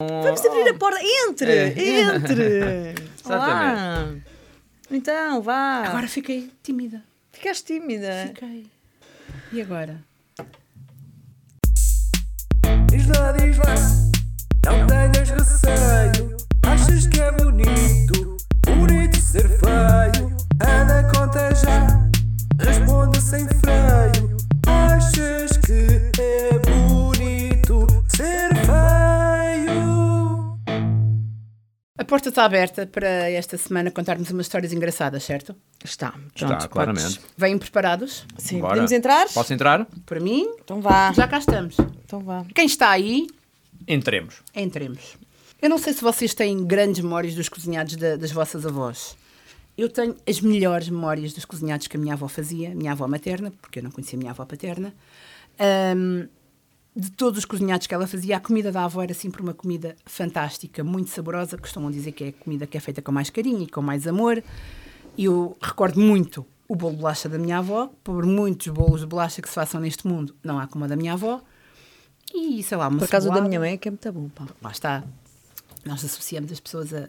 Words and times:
Vamos 0.00 0.44
abrir 0.44 0.68
a 0.70 0.74
porta. 0.74 0.98
Entre! 1.00 1.52
É. 1.52 1.68
Entre! 1.68 2.94
Olá. 3.24 4.12
Então, 4.90 5.40
vá. 5.40 5.84
Agora 5.86 6.08
fiquei 6.08 6.50
tímida. 6.64 7.00
Ficaste 7.30 7.64
tímida. 7.66 8.26
Fiquei. 8.26 8.66
E 9.52 9.62
agora? 9.62 10.02
Diz 12.90 13.06
lá, 13.06 13.32
diz 13.32 13.56
lá, 13.56 13.74
não 14.66 14.86
tenhas 14.88 15.30
receio. 15.30 16.36
Achas 16.66 17.06
que 17.06 17.20
é 17.20 17.30
bonito, 17.30 18.36
bonito 18.66 19.16
ser 19.16 19.48
feio? 19.48 20.36
Anda, 20.60 21.08
conta 21.14 21.54
já, 21.54 22.08
responde 22.58 23.20
sem 23.20 23.46
freio. 23.46 24.36
Achas 24.66 25.56
que 25.58 26.20
é 26.20 26.58
bonito 26.58 27.86
ser 28.08 28.54
feio? 28.56 28.83
A 31.96 32.04
porta 32.04 32.28
está 32.28 32.44
aberta 32.44 32.88
para 32.88 33.06
esta 33.30 33.56
semana 33.56 33.88
contarmos 33.88 34.28
umas 34.28 34.46
histórias 34.46 34.72
engraçadas, 34.72 35.22
certo? 35.22 35.54
Está. 35.84 36.12
Está, 36.34 36.48
Pronto, 36.48 36.68
claramente. 36.68 37.20
Vêm 37.36 37.56
preparados? 37.56 38.26
Sim, 38.36 38.58
Bora. 38.58 38.70
podemos 38.70 38.90
entrar? 38.90 39.28
Posso 39.28 39.52
entrar? 39.54 39.86
Para 40.04 40.18
mim, 40.18 40.44
Então 40.64 40.80
vá. 40.80 41.12
já 41.12 41.28
cá 41.28 41.38
estamos. 41.38 41.76
Então 42.04 42.18
vá. 42.18 42.44
Quem 42.52 42.66
está 42.66 42.90
aí, 42.90 43.28
Entremos. 43.86 44.42
entremos. 44.56 45.16
Eu 45.62 45.70
não 45.70 45.78
sei 45.78 45.92
se 45.92 46.02
vocês 46.02 46.34
têm 46.34 46.66
grandes 46.66 47.00
memórias 47.00 47.32
dos 47.36 47.48
cozinhados 47.48 47.94
da- 47.94 48.16
das 48.16 48.32
vossas 48.32 48.66
avós. 48.66 49.16
Eu 49.78 49.88
tenho 49.88 50.16
as 50.28 50.40
melhores 50.40 50.88
memórias 50.88 51.32
dos 51.32 51.44
cozinhados 51.44 51.86
que 51.86 51.96
a 51.96 52.00
minha 52.00 52.14
avó 52.14 52.26
fazia, 52.26 52.74
minha 52.74 52.90
avó 52.90 53.06
materna, 53.06 53.52
porque 53.62 53.78
eu 53.78 53.84
não 53.84 53.92
conhecia 53.92 54.16
a 54.16 54.20
minha 54.20 54.32
avó 54.32 54.44
paterna. 54.44 54.92
Ahm, 55.60 56.26
de 56.96 57.10
todos 57.10 57.38
os 57.38 57.44
cozinhados 57.44 57.86
que 57.86 57.94
ela 57.94 58.06
fazia, 58.06 58.36
a 58.36 58.40
comida 58.40 58.70
da 58.70 58.84
avó 58.84 59.02
era 59.02 59.14
sempre 59.14 59.42
uma 59.42 59.52
comida 59.52 59.96
fantástica, 60.06 60.84
muito 60.84 61.10
saborosa. 61.10 61.58
Costumam 61.58 61.90
dizer 61.90 62.12
que 62.12 62.24
é 62.24 62.28
a 62.28 62.32
comida 62.32 62.66
que 62.66 62.76
é 62.76 62.80
feita 62.80 63.02
com 63.02 63.10
mais 63.10 63.30
carinho 63.30 63.62
e 63.62 63.66
com 63.66 63.82
mais 63.82 64.06
amor. 64.06 64.42
E 65.16 65.24
eu 65.24 65.56
recordo 65.60 66.00
muito 66.00 66.46
o 66.68 66.76
bolo 66.76 66.92
de 66.92 66.98
bolacha 67.00 67.28
da 67.28 67.38
minha 67.38 67.58
avó. 67.58 67.90
Por 68.04 68.24
muitos 68.24 68.68
bolos 68.68 69.00
de 69.00 69.06
bolacha 69.06 69.42
que 69.42 69.48
se 69.48 69.54
façam 69.54 69.80
neste 69.80 70.06
mundo, 70.06 70.36
não 70.42 70.58
há 70.58 70.68
como 70.68 70.84
a 70.84 70.88
da 70.88 70.96
minha 70.96 71.14
avó. 71.14 71.42
E 72.32 72.62
sei 72.62 72.76
lá, 72.76 72.88
uma 72.88 72.98
Por 72.98 73.06
acaso 73.06 73.28
o 73.28 73.34
da 73.34 73.40
minha 73.40 73.58
mãe 73.58 73.72
é 73.72 73.76
que 73.76 73.88
é 73.88 73.90
muito 73.90 74.12
bom, 74.12 74.28
pá. 74.28 74.46
Lá 74.62 74.70
está. 74.70 75.04
Nós 75.84 76.04
associamos 76.04 76.50
as 76.52 76.60
pessoas 76.60 76.94
a. 76.94 77.08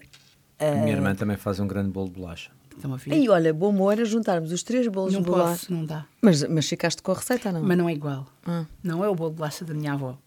A 0.58 0.72
a 0.72 0.75
minha 0.75 0.94
irmã 0.94 1.13
também 1.13 1.38
faz 1.38 1.59
um 1.59 1.67
grande 1.67 1.91
bolo 1.91 2.08
de 2.08 2.13
bolacha. 2.13 2.55
Estão 2.76 2.94
a 2.94 2.98
ver? 2.98 3.16
E 3.16 3.30
olha, 3.30 3.54
bom 3.54 3.70
humor 3.70 3.94
era 3.94 4.06
juntarmos 4.06 4.52
os 4.52 4.64
três 4.64 4.88
bolos 4.88 5.14
não 5.14 5.22
de 5.22 5.30
bolacha. 5.30 5.52
posso, 5.52 5.73
não 5.73 5.86
dá. 5.86 6.06
Mas, 6.22 6.44
mas 6.44 6.68
ficaste 6.68 7.02
com 7.02 7.12
a 7.12 7.16
receita, 7.16 7.52
não? 7.52 7.64
Mas 7.64 7.78
não 7.78 7.90
é 7.90 7.94
igual. 7.94 8.28
Ah. 8.45 8.66
Não 8.84 9.04
é 9.04 9.09
o 9.09 9.16
bolo 9.16 9.31
de 9.31 9.38
bolacha 9.38 9.64
da 9.64 9.73
minha 9.73 9.94
avó. 9.94 10.18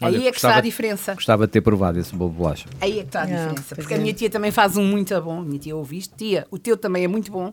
Olha, 0.00 0.18
Aí 0.18 0.26
é 0.26 0.30
que 0.30 0.36
está 0.36 0.56
a 0.56 0.60
diferença. 0.60 1.14
Gostava 1.14 1.46
de 1.46 1.52
ter 1.52 1.62
provado 1.62 1.98
esse 1.98 2.14
bolo 2.14 2.30
de 2.30 2.36
bolacha. 2.36 2.68
Aí 2.80 2.98
é 2.98 3.02
que 3.02 3.08
está 3.08 3.22
a 3.22 3.26
diferença. 3.26 3.74
Porque 3.74 3.94
é. 3.94 3.96
a 3.96 4.00
minha 4.00 4.12
tia 4.12 4.28
também 4.28 4.50
faz 4.50 4.76
um 4.76 4.84
muito 4.84 5.18
bom. 5.22 5.40
Minha 5.40 5.58
tia 5.58 5.76
ouviste? 5.76 6.14
Tia, 6.14 6.46
o 6.50 6.58
teu 6.58 6.76
também 6.76 7.04
é 7.04 7.08
muito 7.08 7.32
bom, 7.32 7.52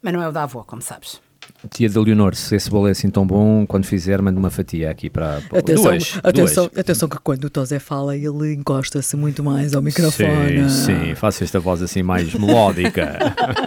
mas 0.00 0.12
não 0.12 0.22
é 0.22 0.28
o 0.28 0.32
da 0.32 0.44
avó, 0.44 0.62
como 0.62 0.80
sabes. 0.80 1.20
Tia 1.70 1.88
de 1.88 1.98
Leonor, 1.98 2.34
se 2.34 2.54
esse 2.56 2.68
bolo 2.70 2.88
é 2.88 2.90
assim 2.90 3.08
tão 3.10 3.26
bom, 3.26 3.66
quando 3.66 3.84
fizer, 3.86 4.20
manda 4.20 4.38
uma 4.38 4.50
fatia 4.50 4.90
aqui 4.90 5.08
para. 5.08 5.40
para- 5.48 5.58
Atenção, 5.60 5.90
duas, 5.92 6.20
atenção, 6.22 6.66
duas. 6.66 6.78
atenção 6.78 7.08
que 7.08 7.18
quando 7.18 7.44
o 7.44 7.50
Tosé 7.50 7.78
fala, 7.78 8.16
ele 8.16 8.54
encosta-se 8.54 9.16
muito 9.16 9.42
mais 9.42 9.74
ao 9.74 9.82
microfone. 9.82 10.68
Sim, 10.70 11.06
sim, 11.08 11.14
faço 11.14 11.42
esta 11.42 11.58
voz 11.58 11.80
assim 11.82 12.02
mais 12.02 12.32
melódica. 12.34 13.18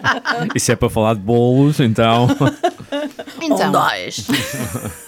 Isso 0.56 0.72
é 0.72 0.76
para 0.76 0.90
falar 0.90 1.16
de 1.16 1.22
bolos, 1.22 1.80
então. 1.80 2.28
Então, 3.40 3.70
Um, 3.70 3.72
dois. 3.72 4.28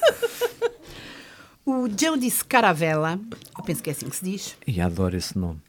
o 1.65 1.87
Jody 1.89 2.29
Scaravella, 2.29 3.19
eu 3.57 3.63
penso 3.63 3.83
que 3.83 3.89
é 3.89 3.93
assim 3.93 4.09
que 4.09 4.15
se 4.15 4.25
diz, 4.25 4.55
E 4.67 4.81
adoro 4.81 5.15
esse 5.17 5.37
nome. 5.37 5.59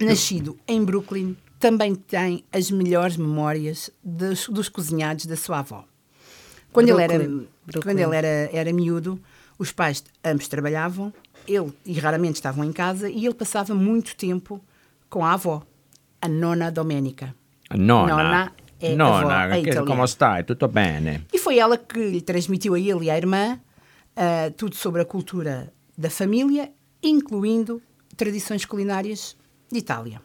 nascido 0.00 0.58
em 0.66 0.82
Brooklyn, 0.84 1.36
também 1.58 1.94
tem 1.94 2.44
as 2.52 2.70
melhores 2.70 3.16
memórias 3.16 3.90
dos, 4.02 4.48
dos 4.48 4.68
cozinhados 4.68 5.26
da 5.26 5.36
sua 5.36 5.60
avó. 5.60 5.84
Quando 6.72 6.88
ele, 6.88 7.02
era, 7.02 7.18
Brooklyn. 7.18 7.48
Brooklyn. 7.66 7.82
quando 7.82 7.98
ele 7.98 8.16
era, 8.16 8.50
era 8.52 8.72
miúdo, 8.72 9.20
os 9.58 9.70
pais 9.72 10.02
ambos 10.24 10.48
trabalhavam, 10.48 11.12
ele 11.46 11.72
e 11.84 11.98
raramente 11.98 12.34
estavam 12.36 12.64
em 12.64 12.72
casa, 12.72 13.08
e 13.10 13.24
ele 13.26 13.34
passava 13.34 13.74
muito 13.74 14.16
tempo 14.16 14.60
com 15.10 15.24
a 15.24 15.32
avó, 15.34 15.62
a 16.20 16.28
nona 16.28 16.70
Domenica. 16.70 17.34
Nona. 17.76 18.16
Nona 18.16 18.52
é 18.80 18.92
avó, 18.94 19.20
Nona, 19.22 19.48
che- 19.50 19.60
italiana. 19.60 19.86
como 19.86 20.06
stai? 20.06 20.44
Tutto 20.44 20.68
bene? 20.68 21.26
E 21.32 21.38
foi 21.38 21.58
ela 21.58 21.76
que 21.78 21.98
lhe 22.10 22.20
transmitiu 22.20 22.74
a 22.74 22.80
ele 22.80 23.04
e 23.06 23.10
à 23.10 23.16
irmã 23.16 23.58
ah, 24.16 24.50
tudo 24.56 24.74
sobre 24.74 25.00
a 25.02 25.04
cultura 25.04 25.72
da 25.96 26.10
família, 26.10 26.70
incluindo 27.02 27.80
tradições 28.16 28.64
culinárias 28.64 29.36
de 29.70 29.78
Itália. 29.78 30.20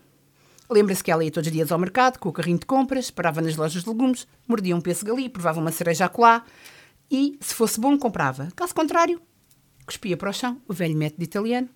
Lembra-se 0.69 1.03
que 1.03 1.09
ela 1.09 1.23
ia 1.23 1.31
todos 1.31 1.47
os 1.47 1.53
dias 1.53 1.71
ao 1.71 1.79
mercado 1.79 2.19
com 2.19 2.27
o 2.29 2.33
carrinho 2.33 2.59
de 2.59 2.65
compras, 2.65 3.09
parava 3.09 3.41
nas 3.41 3.55
lojas 3.55 3.83
de 3.83 3.89
legumes, 3.89 4.27
mordia 4.47 4.75
um 4.75 4.81
pêssego 4.81 5.13
ali, 5.13 5.29
provava 5.29 5.59
uma 5.59 5.71
cereja 5.71 6.05
acolá 6.05 6.43
e, 7.09 7.37
se 7.39 7.53
fosse 7.53 7.79
bom, 7.79 7.97
comprava. 7.97 8.49
Caso 8.55 8.75
contrário, 8.75 9.21
cuspia 9.85 10.17
para 10.17 10.29
o 10.29 10.33
chão, 10.33 10.61
o 10.67 10.73
velho 10.73 10.97
método 10.97 11.23
italiano, 11.23 11.69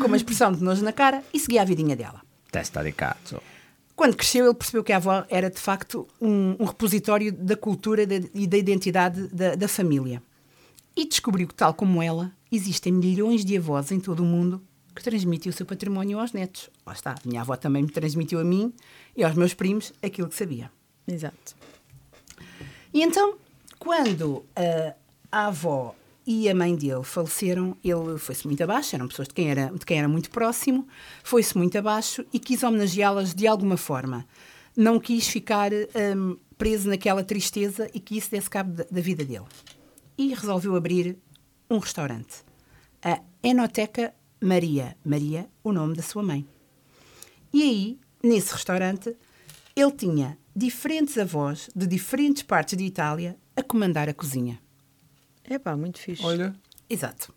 com 0.00 0.06
uma 0.06 0.16
expressão 0.16 0.52
de 0.52 0.62
nojo 0.62 0.84
na 0.84 0.92
cara 0.92 1.24
e 1.34 1.40
seguia 1.40 1.62
a 1.62 1.64
vidinha 1.64 1.96
dela. 1.96 2.22
Testa 2.50 2.82
de 2.82 2.92
cazzo. 2.92 3.42
Quando 3.96 4.16
cresceu, 4.16 4.46
ele 4.46 4.54
percebeu 4.54 4.84
que 4.84 4.92
a 4.92 4.96
avó 4.96 5.24
era, 5.28 5.50
de 5.50 5.58
facto, 5.58 6.06
um, 6.20 6.56
um 6.58 6.64
repositório 6.64 7.32
da 7.32 7.56
cultura 7.56 8.02
e 8.34 8.46
da 8.46 8.56
identidade 8.56 9.28
da, 9.28 9.54
da 9.54 9.68
família. 9.68 10.22
E 10.96 11.06
descobriu 11.06 11.48
que, 11.48 11.54
tal 11.54 11.74
como 11.74 12.02
ela, 12.02 12.32
existem 12.50 12.92
milhões 12.92 13.44
de 13.44 13.56
avós 13.56 13.90
em 13.90 14.00
todo 14.00 14.20
o 14.20 14.26
mundo 14.26 14.62
que 14.94 15.02
transmitem 15.02 15.50
o 15.50 15.52
seu 15.52 15.66
património 15.66 16.18
aos 16.18 16.32
netos. 16.32 16.70
Lá 16.86 16.92
está, 16.92 17.12
a 17.12 17.28
minha 17.28 17.40
avó 17.40 17.56
também 17.56 17.82
me 17.82 17.90
transmitiu 17.90 18.40
a 18.40 18.44
mim 18.44 18.72
e 19.16 19.24
aos 19.24 19.34
meus 19.34 19.54
primos 19.54 19.92
aquilo 20.02 20.28
que 20.28 20.34
sabia. 20.34 20.70
Exato. 21.06 21.54
E 22.92 23.02
então, 23.02 23.36
quando 23.78 24.44
ah, 24.54 24.94
a 25.30 25.46
avó 25.46 25.94
e 26.26 26.48
a 26.48 26.54
mãe 26.54 26.76
dele 26.76 27.02
faleceram, 27.02 27.76
ele 27.82 28.18
foi-se 28.18 28.46
muito 28.46 28.62
abaixo, 28.62 28.94
eram 28.94 29.08
pessoas 29.08 29.28
de 29.28 29.34
quem 29.34 29.50
era, 29.50 29.72
de 29.72 29.84
quem 29.84 29.98
era 29.98 30.08
muito 30.08 30.30
próximo, 30.30 30.86
foi-se 31.24 31.56
muito 31.56 31.76
abaixo 31.76 32.24
e 32.32 32.38
quis 32.38 32.62
homenageá-las 32.62 33.34
de 33.34 33.46
alguma 33.46 33.76
forma. 33.76 34.26
Não 34.76 35.00
quis 35.00 35.26
ficar 35.26 35.70
hum, 35.72 36.36
preso 36.56 36.88
naquela 36.88 37.24
tristeza 37.24 37.90
e 37.92 37.98
que 37.98 38.16
isso 38.16 38.30
desse 38.30 38.48
cabo 38.48 38.72
da, 38.72 38.84
da 38.90 39.00
vida 39.00 39.24
dele. 39.24 39.46
E 40.16 40.32
resolveu 40.32 40.76
abrir 40.76 41.18
um 41.68 41.78
restaurante. 41.78 42.44
A 43.02 43.20
Enoteca 43.42 44.14
Maria. 44.42 44.96
Maria, 45.04 45.48
o 45.62 45.72
nome 45.72 45.94
da 45.94 46.02
sua 46.02 46.22
mãe. 46.22 46.46
E 47.52 47.62
aí, 47.62 47.98
nesse 48.22 48.52
restaurante, 48.52 49.16
ele 49.76 49.92
tinha 49.92 50.36
diferentes 50.54 51.16
avós 51.16 51.70
de 51.74 51.86
diferentes 51.86 52.42
partes 52.42 52.76
de 52.76 52.84
Itália 52.84 53.36
a 53.56 53.62
comandar 53.62 54.08
a 54.08 54.14
cozinha. 54.14 54.58
É 55.44 55.58
pá, 55.58 55.76
muito 55.76 55.98
fixe. 55.98 56.24
Olha. 56.24 56.54
Exato. 56.90 57.32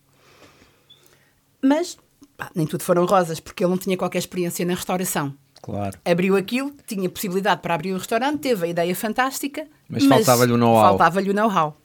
Mas 1.62 1.98
pá, 2.36 2.50
nem 2.56 2.66
tudo 2.66 2.84
foram 2.84 3.06
rosas, 3.06 3.40
porque 3.40 3.64
ele 3.64 3.72
não 3.72 3.78
tinha 3.78 3.96
qualquer 3.96 4.20
experiência 4.20 4.66
na 4.66 4.74
restauração. 4.74 5.36
Claro. 5.62 5.98
Abriu 6.06 6.36
aquilo, 6.36 6.74
tinha 6.86 7.10
possibilidade 7.10 7.62
para 7.62 7.74
abrir 7.74 7.94
o 7.94 7.98
restaurante, 7.98 8.40
teve 8.40 8.66
a 8.66 8.70
ideia 8.70 8.96
fantástica, 8.96 9.68
Mas 9.90 10.06
faltava-lhe 10.06 10.54
o 10.54 10.58
know-how. 10.58 10.90
Faltava-lhe 10.90 11.30
o 11.30 11.34
know-how. 11.34 11.76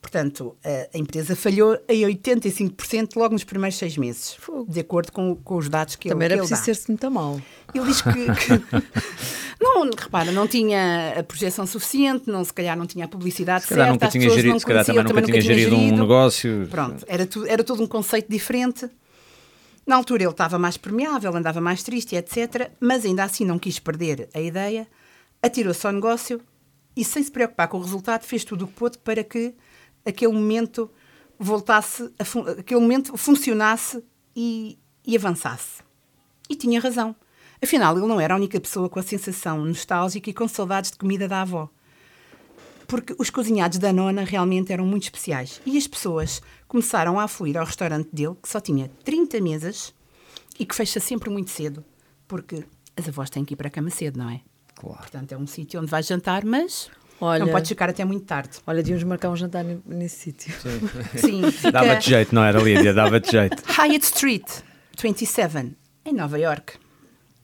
Portanto, 0.00 0.56
a, 0.64 0.96
empresa 0.96 1.36
falhou 1.36 1.78
em 1.86 2.02
85% 2.02 3.16
logo 3.16 3.34
nos 3.34 3.44
primeiros 3.44 3.76
seis 3.78 3.98
meses, 3.98 4.36
de 4.66 4.80
acordo 4.80 5.12
com, 5.12 5.36
com 5.36 5.56
os 5.56 5.68
dados 5.68 5.94
que 5.94 6.08
Também 6.08 6.26
ele, 6.26 6.34
era 6.34 6.42
que 6.42 6.46
ele 6.46 6.48
preciso 6.48 6.64
ser-se 6.64 6.88
muito 6.88 7.10
mal. 7.10 7.40
Ele 7.74 7.84
diz 7.84 8.00
que, 8.00 8.10
que- 8.10 8.84
não, 9.60 9.84
repara, 9.90 10.32
não 10.32 10.48
tinha 10.48 11.14
a 11.18 11.22
projeção 11.22 11.66
suficiente, 11.66 12.30
não, 12.30 12.42
se 12.42 12.52
calhar 12.52 12.76
não 12.78 12.86
tinha 12.86 13.04
a 13.04 13.08
publicidade 13.08 13.64
Se 13.64 13.74
certa, 13.74 13.92
nunca 13.92 14.06
as 14.06 14.12
tinha 14.12 14.22
pessoas 14.22 14.36
gerido, 14.36 14.52
não 14.54 14.58
se 14.58 14.66
calhar 14.66 14.84
também 14.84 15.04
conheciam, 15.04 15.26
nunca 15.26 15.32
tinha 15.42 15.54
gerido 15.54 15.76
um 15.76 15.96
negócio. 15.98 16.66
Pronto, 16.70 17.04
era, 17.06 17.26
tu, 17.26 17.44
era 17.46 17.62
todo 17.62 17.82
um 17.82 17.86
conceito 17.86 18.26
diferente. 18.30 18.88
Na 19.86 19.96
altura 19.96 20.22
ele 20.22 20.30
estava 20.30 20.58
mais 20.58 20.76
permeável, 20.78 21.34
andava 21.36 21.60
mais 21.60 21.82
triste, 21.82 22.16
etc. 22.16 22.70
Mas 22.80 23.04
ainda 23.04 23.22
assim 23.22 23.44
não 23.44 23.58
quis 23.58 23.78
perder 23.78 24.30
a 24.32 24.40
ideia, 24.40 24.86
atirou-se 25.42 25.86
ao 25.86 25.92
negócio 25.92 26.40
e, 26.96 27.04
sem 27.04 27.22
se 27.22 27.30
preocupar 27.30 27.68
com 27.68 27.76
o 27.78 27.82
resultado, 27.82 28.24
fez 28.24 28.44
tudo 28.44 28.64
o 28.64 28.68
que 28.68 28.74
pôde 28.74 28.98
para 28.98 29.22
que 29.22 29.54
aquele 30.04 30.32
momento 30.32 30.90
voltasse, 31.38 32.12
a 32.18 32.50
aquele 32.60 32.80
momento 32.80 33.16
funcionasse 33.16 34.02
e, 34.34 34.78
e 35.06 35.16
avançasse. 35.16 35.82
E 36.48 36.54
tinha 36.54 36.80
razão. 36.80 37.14
Afinal, 37.62 37.96
ele 37.96 38.06
não 38.06 38.20
era 38.20 38.34
a 38.34 38.36
única 38.36 38.60
pessoa 38.60 38.88
com 38.88 38.98
a 38.98 39.02
sensação 39.02 39.64
nostálgica 39.64 40.30
e 40.30 40.34
com 40.34 40.48
saudades 40.48 40.90
de 40.90 40.96
comida 40.96 41.28
da 41.28 41.42
avó 41.42 41.70
porque 42.90 43.14
os 43.20 43.30
cozinhados 43.30 43.78
da 43.78 43.92
nona 43.92 44.24
realmente 44.24 44.72
eram 44.72 44.84
muito 44.84 45.04
especiais. 45.04 45.62
E 45.64 45.78
as 45.78 45.86
pessoas 45.86 46.42
começaram 46.66 47.20
a 47.20 47.22
afluir 47.22 47.56
ao 47.56 47.64
restaurante 47.64 48.08
dele, 48.12 48.34
que 48.42 48.48
só 48.48 48.58
tinha 48.58 48.90
30 49.04 49.40
mesas 49.40 49.94
e 50.58 50.66
que 50.66 50.74
fecha 50.74 50.98
sempre 50.98 51.30
muito 51.30 51.50
cedo, 51.50 51.84
porque 52.26 52.64
as 52.96 53.08
avós 53.08 53.30
têm 53.30 53.44
que 53.44 53.54
ir 53.54 53.56
para 53.56 53.68
a 53.68 53.70
cama 53.70 53.90
cedo, 53.90 54.18
não 54.18 54.28
é? 54.28 54.40
Claro. 54.74 54.98
Portanto, 54.98 55.30
é 55.30 55.38
um 55.38 55.46
sítio 55.46 55.80
onde 55.80 55.88
vais 55.88 56.04
jantar, 56.04 56.44
mas 56.44 56.90
Olha- 57.20 57.44
não 57.44 57.52
podes 57.52 57.68
ficar 57.68 57.88
até 57.90 58.04
muito 58.04 58.24
tarde. 58.24 58.58
Olha, 58.66 58.78
devíamos 58.82 59.04
marcar 59.04 59.30
um 59.30 59.36
jantar 59.36 59.62
ne- 59.64 59.80
nesse 59.86 60.16
sítio. 60.16 60.52
Sim, 61.16 61.48
fica 61.52 61.72
Dava-te 61.72 62.08
jeito, 62.10 62.34
não 62.34 62.42
era, 62.42 62.60
Lídia? 62.60 62.94
Dava-te 62.94 63.30
jeito. 63.32 63.62
Hyatt 63.78 64.04
Street 64.04 64.48
27, 65.00 65.76
em 66.04 66.12
Nova 66.14 66.38
York. 66.38 66.74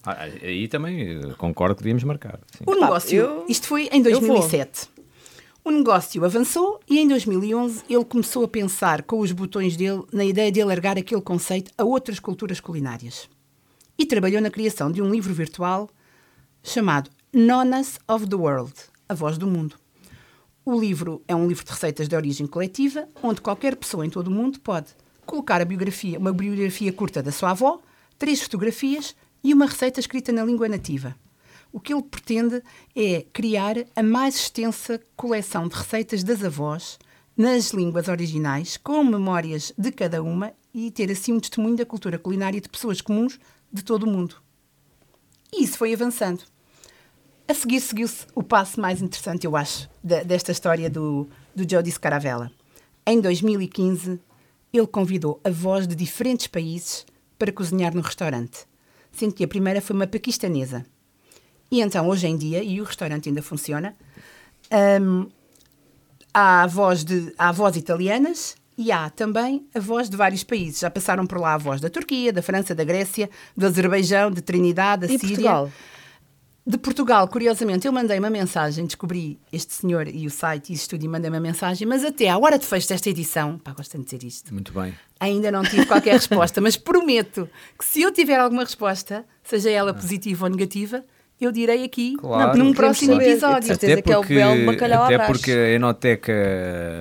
Ah, 0.05 0.23
aí 0.43 0.69
também 0.69 1.19
eh, 1.19 1.35
concordo 1.37 1.75
que 1.75 1.83
devíamos 1.83 2.05
marcar. 2.05 2.39
sim. 2.57 2.65
O 2.67 2.75
negócio, 2.75 3.17
eu- 3.19 3.45
isto 3.49 3.67
foi 3.67 3.89
em 3.93 3.99
eu 4.07 4.21
vou. 4.21 4.29
2007. 4.29 4.89
O 5.65 5.71
negócio 5.73 6.25
avançou 6.25 6.79
e 6.89 7.01
em 7.01 7.09
2011 7.09 7.83
ele 7.91 8.05
começou 8.05 8.45
a 8.45 8.49
pensar 8.49 9.03
com 9.03 9.19
os 9.19 9.33
botões 9.33 9.77
dele 9.77 10.05
na 10.13 10.25
ideia 10.25 10.53
de 10.53 10.61
alargar 10.63 10.97
aquele 10.97 11.21
conceito 11.21 11.73
a 11.77 11.83
outras 11.83 12.21
culturas 12.21 12.61
culinárias. 12.61 13.29
E 13.99 14.07
trabalhou 14.07 14.41
na 14.41 14.49
criação 14.51 14.93
de 14.93 15.03
um 15.03 15.11
livro 15.11 15.35
virtual 15.35 15.91
chamado 16.63 17.11
Nonas 17.33 17.99
of 18.09 18.29
the 18.29 18.37
World, 18.37 18.73
A 19.09 19.15
Voz 19.15 19.39
do 19.39 19.47
Mundo. 19.47 19.77
O 20.65 20.79
livro 20.79 21.23
é 21.29 21.35
um 21.35 21.47
livro 21.47 21.65
de 21.65 21.71
receitas 21.71 22.09
de 22.09 22.17
origem 22.17 22.47
coletiva, 22.47 23.09
onde 23.23 23.41
qualquer 23.41 23.77
pessoa 23.77 24.05
em 24.05 24.11
todo 24.11 24.27
o 24.27 24.33
mundo 24.33 24.59
pode 24.59 24.89
colocar 25.25 25.61
a 25.61 25.65
biografia, 25.65 26.19
uma 26.19 26.33
biografia 26.33 26.93
curta 26.93 27.23
da 27.23 27.31
sua 27.31 27.53
avó, 27.53 27.81
três 28.19 28.43
fotografias 28.43 29.15
e 29.45 29.55
uma 29.55 29.67
receita 29.67 30.01
escrita 30.01 30.33
na 30.33 30.45
língua 30.45 30.69
nativa. 30.69 31.15
O 31.73 31.79
que 31.79 31.93
ele 31.93 32.03
pretende 32.03 32.63
é 32.97 33.25
criar 33.33 33.77
a 33.95 34.03
mais 34.03 34.35
extensa 34.35 35.01
coleção 35.15 35.69
de 35.69 35.77
receitas 35.77 36.25
das 36.25 36.43
avós 36.43 36.99
nas 37.37 37.71
línguas 37.71 38.09
originais, 38.09 38.77
com 38.77 39.05
memórias 39.05 39.73
de 39.79 39.93
cada 39.93 40.21
uma 40.21 40.53
e 40.75 40.91
ter 40.91 41.13
assim 41.13 41.33
um 41.33 41.41
testemunho 41.41 41.77
da 41.77 41.87
cultura 41.87 42.19
culinária 42.19 42.61
de 42.61 42.69
pessoas 42.69 43.01
comuns 43.01 43.39
de 43.73 43.85
todo 43.85 44.03
o 44.03 44.11
mundo. 44.11 44.37
E 45.53 45.63
isso 45.63 45.79
foi 45.79 45.95
avançando. 45.95 46.43
A 47.49 47.55
seguir 47.55 47.81
seguiu-se 47.81 48.27
o 48.35 48.43
passo 48.43 48.81
mais 48.81 49.01
interessante, 49.01 49.47
eu 49.47 49.57
acho, 49.57 49.89
desta 50.03 50.51
história 50.51 50.91
do, 50.91 51.29
do 51.55 51.69
Jody 51.69 51.93
Scaravella. 51.93 52.51
Em 53.07 53.21
2015, 53.21 54.19
ele 54.73 54.87
convidou 54.89 55.41
avós 55.45 55.87
de 55.87 55.95
diferentes 55.95 56.49
países 56.49 57.07
para 57.39 57.53
cozinhar 57.53 57.95
no 57.95 58.01
restaurante, 58.01 58.67
sendo 59.13 59.33
que 59.33 59.45
a 59.45 59.49
primeira 59.49 59.81
foi 59.81 59.95
uma 59.95 60.09
paquistanesa. 60.09 60.85
E 61.71 61.81
então, 61.81 62.09
hoje 62.09 62.27
em 62.27 62.37
dia, 62.37 62.65
e 62.65 62.81
o 62.81 62.85
restaurante 62.85 63.29
ainda 63.29 63.43
funciona, 63.43 63.95
hum, 65.01 65.29
há 66.35 66.65
avós, 66.65 67.05
de, 67.05 67.33
há 67.39 67.51
avós 67.51 67.77
italianas 67.77 68.57
e 68.77 68.91
há 68.91 69.09
também 69.09 69.67
avós 69.73 70.11
de 70.11 70.17
vários 70.17 70.43
países. 70.43 70.81
Já 70.81 70.91
passaram 70.91 71.25
por 71.27 71.41
lá 71.41 71.55
avós 71.55 71.81
da 71.81 71.89
Turquia, 71.89 72.33
da 72.33 72.43
França, 72.43 72.75
da 72.75 72.83
Grécia, 72.83 73.31
do 73.57 73.67
Azerbaijão, 73.67 74.33
de 74.33 74.43
Trinidade, 74.43 75.07
da 75.07 75.15
E 75.15 75.19
Síria. 75.19 75.29
Portugal? 75.37 75.73
De 76.69 76.77
Portugal, 76.79 77.29
curiosamente, 77.29 77.87
eu 77.87 77.93
mandei 77.93 78.19
uma 78.19 78.29
mensagem, 78.29 78.87
descobri 78.87 79.39
este 79.53 79.73
senhor 79.73 80.09
e 80.09 80.27
o 80.27 80.31
site 80.31 80.71
e 80.71 80.73
o 80.73 80.75
estúdio 80.75 81.07
e 81.07 81.09
mandei 81.09 81.31
uma 81.31 81.39
mensagem, 81.39 81.87
mas 81.87 82.05
até 82.05 82.29
à 82.29 82.37
hora 82.37 82.59
de 82.59 82.67
fecho 82.67 82.89
desta 82.89 83.09
edição, 83.09 83.57
pá, 83.59 83.73
gosto 83.73 83.97
de 83.97 84.03
dizer 84.05 84.25
isto, 84.25 84.53
Muito 84.53 84.73
bem. 84.73 84.93
ainda 85.21 85.53
não 85.53 85.63
tive 85.63 85.87
qualquer 85.87 86.15
resposta, 86.15 86.61
mas 86.61 86.77
prometo 86.77 87.49
que 87.79 87.85
se 87.85 88.03
eu 88.03 88.11
tiver 88.11 88.41
alguma 88.41 88.65
resposta, 88.65 89.25
seja 89.45 89.71
ela 89.71 89.95
positiva 89.95 90.47
ou 90.47 90.51
negativa, 90.51 91.05
eu 91.41 91.53
direi 91.53 91.85
aqui 91.85 92.17
Claro. 92.17 92.59
num 92.59 92.73
próximo 92.75 93.13
saber. 93.13 93.29
episódio. 93.31 93.61
De 93.61 93.67
certeza 93.67 94.03
que 94.03 94.13
é 94.13 94.19
o 94.19 94.25
belo 94.25 94.67
bacalhau 94.67 95.03
à 95.05 95.07
até 95.07 95.19
porque 95.27 95.53
a 95.53 95.69
Enoteca 95.71 96.33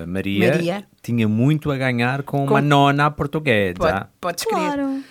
Maria, 0.06 0.50
Maria. 0.52 0.84
tinha 1.02 1.26
muito 1.26 1.72
a 1.72 1.76
ganhar 1.76 2.22
com, 2.22 2.46
Com- 2.46 2.52
uma 2.54 2.60
nona 2.60 3.10
portuguesa. 3.10 3.74
Pode, 3.78 4.06
podes 4.20 4.44
crer. 4.44 4.58
Claro. 4.60 5.02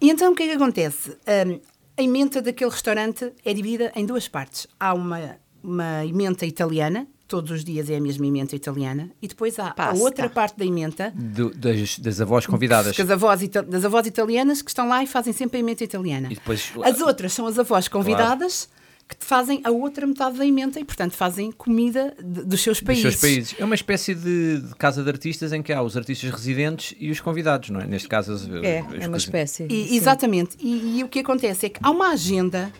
E 0.00 0.10
então 0.10 0.32
o 0.32 0.34
que 0.34 0.42
é 0.42 0.46
que 0.48 0.52
acontece? 0.52 1.16
Hum, 1.46 1.60
a 2.02 2.04
emenda 2.04 2.42
daquele 2.42 2.70
restaurante 2.70 3.32
é 3.44 3.54
dividida 3.54 3.92
em 3.94 4.04
duas 4.04 4.26
partes. 4.28 4.66
Há 4.78 4.92
uma, 4.92 5.36
uma 5.62 6.04
emenda 6.04 6.44
italiana, 6.44 7.06
todos 7.28 7.50
os 7.50 7.64
dias 7.64 7.88
é 7.88 7.96
a 7.96 8.00
mesma 8.00 8.26
emenda 8.26 8.54
italiana, 8.54 9.08
e 9.22 9.28
depois 9.28 9.58
há 9.58 9.72
a 9.76 9.92
outra 9.94 10.28
parte 10.28 10.58
da 10.58 10.64
emenda 10.66 11.12
Do- 11.14 11.50
das, 11.54 11.98
das 11.98 12.20
avós 12.20 12.44
convidadas. 12.46 12.94
que 12.94 13.00
as 13.02 13.08
avós 13.10 13.40
das 13.48 13.84
avós 13.84 14.06
italianas 14.06 14.60
que 14.60 14.70
estão 14.70 14.88
lá 14.88 15.02
e 15.02 15.06
fazem 15.06 15.32
sempre 15.32 15.56
a 15.58 15.60
emenda 15.60 15.82
italiana. 15.84 16.28
E 16.30 16.34
depois- 16.34 16.72
As 16.82 17.00
outras 17.00 17.32
são 17.32 17.46
as 17.46 17.58
avós 17.58 17.88
convidadas 17.88 18.68
que 19.12 19.18
te 19.18 19.26
fazem 19.26 19.60
a 19.64 19.70
outra 19.70 20.06
metade 20.06 20.38
da 20.38 20.46
emenda 20.46 20.80
e, 20.80 20.84
portanto, 20.84 21.12
fazem 21.12 21.52
comida 21.52 22.14
de- 22.18 22.44
dos 22.44 22.60
seus 22.62 22.78
Dos 22.78 22.86
países. 22.86 23.02
seus 23.02 23.20
países. 23.20 23.54
É 23.58 23.64
uma 23.64 23.74
espécie 23.74 24.14
de, 24.14 24.60
de 24.60 24.74
casa 24.76 25.02
de 25.02 25.08
artistas 25.10 25.52
em 25.52 25.62
que 25.62 25.72
há 25.72 25.82
os 25.82 25.96
artistas 25.96 26.30
residentes 26.30 26.94
e 26.98 27.10
os 27.10 27.20
convidados, 27.20 27.68
não 27.70 27.80
é? 27.80 27.86
Neste 27.86 28.08
caso, 28.08 28.32
as- 28.32 28.46
É, 28.64 28.82
os 28.82 29.04
é 29.04 29.08
uma 29.08 29.16
espécie. 29.16 29.66
E- 29.70 29.96
exatamente. 29.96 30.56
E, 30.60 30.98
e 30.98 31.04
o 31.04 31.08
que 31.08 31.18
acontece 31.18 31.66
é 31.66 31.68
que 31.68 31.78
há 31.82 31.90
uma 31.90 32.10
agenda 32.12 32.72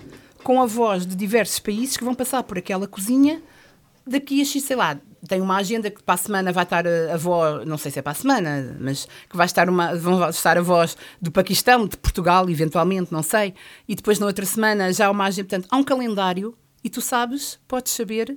com 0.43 0.61
avós 0.61 1.07
de 1.07 1.15
diversos 1.15 1.59
países 1.59 1.97
que 1.97 2.05
vão 2.05 2.15
passar 2.15 2.43
por 2.43 2.59
aquela 2.59 2.87
cozinha 2.89 3.41
daqui 4.07 4.41
a 4.41 4.45
X, 4.45 4.63
sei 4.63 4.77
lá, 4.77 4.99
tem 5.27 5.41
uma 5.41 5.57
agenda 5.57 5.91
que 5.91 6.03
para 6.03 6.15
a 6.15 6.19
semana 6.19 6.53
vai 6.53 6.65
estar 6.65 6.87
a 6.87 7.15
avó, 7.15 7.65
não 7.65 7.79
sei 7.79 7.91
se 7.91 7.99
é 7.99 8.03
para 8.03 8.13
a 8.13 8.15
semana, 8.15 8.77
mas 8.81 9.07
que 9.29 9.37
vai 9.37 9.47
estar 9.47 9.69
uma, 9.69 9.95
vão 9.95 10.29
estar 10.29 10.59
avós 10.59 10.97
do 11.21 11.31
Paquistão, 11.31 11.87
de 11.87 11.97
Portugal, 11.97 12.49
eventualmente, 12.51 13.13
não 13.13 13.23
sei. 13.23 13.55
E 13.89 13.95
depois 13.95 14.19
na 14.19 14.27
outra 14.27 14.45
semana 14.45 14.93
já 14.93 15.07
há 15.07 15.11
uma 15.11 15.25
agenda, 15.27 15.49
portanto, 15.49 15.69
há 15.71 15.77
um 15.77 15.85
calendário 15.85 16.57
e 16.83 16.91
tu 16.91 17.01
sabes, 17.01 17.59
podes 17.69 17.93
saber 17.93 18.37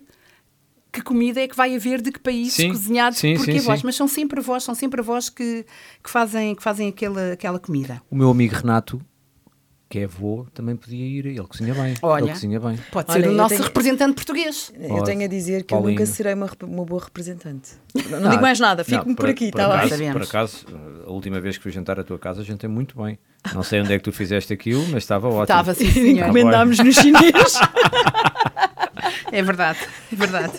que 0.96 1.02
comida 1.02 1.42
é 1.42 1.48
que 1.48 1.56
vai 1.56 1.76
haver 1.76 2.02
de 2.02 2.10
que 2.10 2.20
país 2.20 2.54
Sim, 2.54 2.70
cozinhado 2.70 3.16
sim, 3.16 3.36
por 3.36 3.46
que 3.46 3.54
sim, 3.54 3.60
avós, 3.60 3.82
sim. 3.82 3.86
mas 3.86 3.96
são 3.96 4.08
sempre 4.08 4.40
avós, 4.40 4.64
são 4.64 4.74
sempre 4.74 5.02
avós 5.02 5.30
que, 5.30 5.66
que 6.02 6.10
fazem, 6.10 6.56
que 6.56 6.64
fazem 6.64 6.88
aquela, 6.88 7.34
aquela 7.34 7.60
comida. 7.60 8.02
O 8.10 8.16
meu 8.16 8.30
amigo 8.30 8.56
Renato, 8.56 9.02
que 9.96 10.00
é 10.02 10.04
avô, 10.04 10.46
também 10.54 10.76
podia 10.76 11.06
ir. 11.06 11.26
Ele 11.26 11.48
cozinha 11.48 11.74
bem. 11.74 11.94
Olha. 12.02 12.24
Ele 12.26 12.32
cozinha 12.32 12.60
bem. 12.60 12.78
Pode 12.92 13.10
Olha, 13.12 13.22
ser 13.22 13.28
o 13.30 13.32
eu 13.32 13.36
nosso 13.38 13.50
tenho- 13.56 13.64
representante 13.64 14.14
português. 14.14 14.74
Eu 14.78 14.90
Pode. 14.90 15.06
tenho 15.06 15.24
a 15.24 15.28
dizer 15.28 15.64
que 15.64 15.74
eu 15.74 15.78
Paulinho. 15.78 16.00
nunca 16.00 16.12
serei 16.12 16.34
uma, 16.34 16.50
uma 16.64 16.84
boa 16.86 17.02
representante. 17.02 17.70
Não, 18.10 18.20
Não, 18.20 18.30
digo 18.30 18.42
mais 18.42 18.60
nada, 18.60 18.84
fico-me 18.84 19.16
por, 19.16 19.30
aqui, 19.30 19.46
está 19.46 19.78
bem? 19.78 19.88
Sabemos. 19.90 20.14
Por 20.14 20.22
acaso, 20.24 20.66
a 21.08 21.10
última 21.10 21.40
vez 21.40 21.56
que 21.56 21.64
fui 21.64 21.72
jantar 21.72 21.98
à 21.98 22.04
tua 22.04 22.20
casa, 22.20 22.44
jantei 22.44 22.70
muito 22.70 23.02
bem. 23.02 23.18
Não 23.54 23.64
sei 23.64 23.80
onde 23.80 23.94
é 23.94 23.98
que 23.98 24.04
tu 24.04 24.12
fizeste 24.12 24.52
aquilo, 24.52 24.84
mas 24.92 25.04
estava 25.04 25.28
ótimo. 25.30 25.44
Estava 25.44 25.74
sim, 25.74 25.90
senhor. 25.90 26.26
Encomendámos 26.26 26.78
no 26.80 26.92
chinês. 26.92 27.54
É 29.32 29.42
verdade, 29.44 29.80
é 30.12 30.16
verdade. 30.16 30.54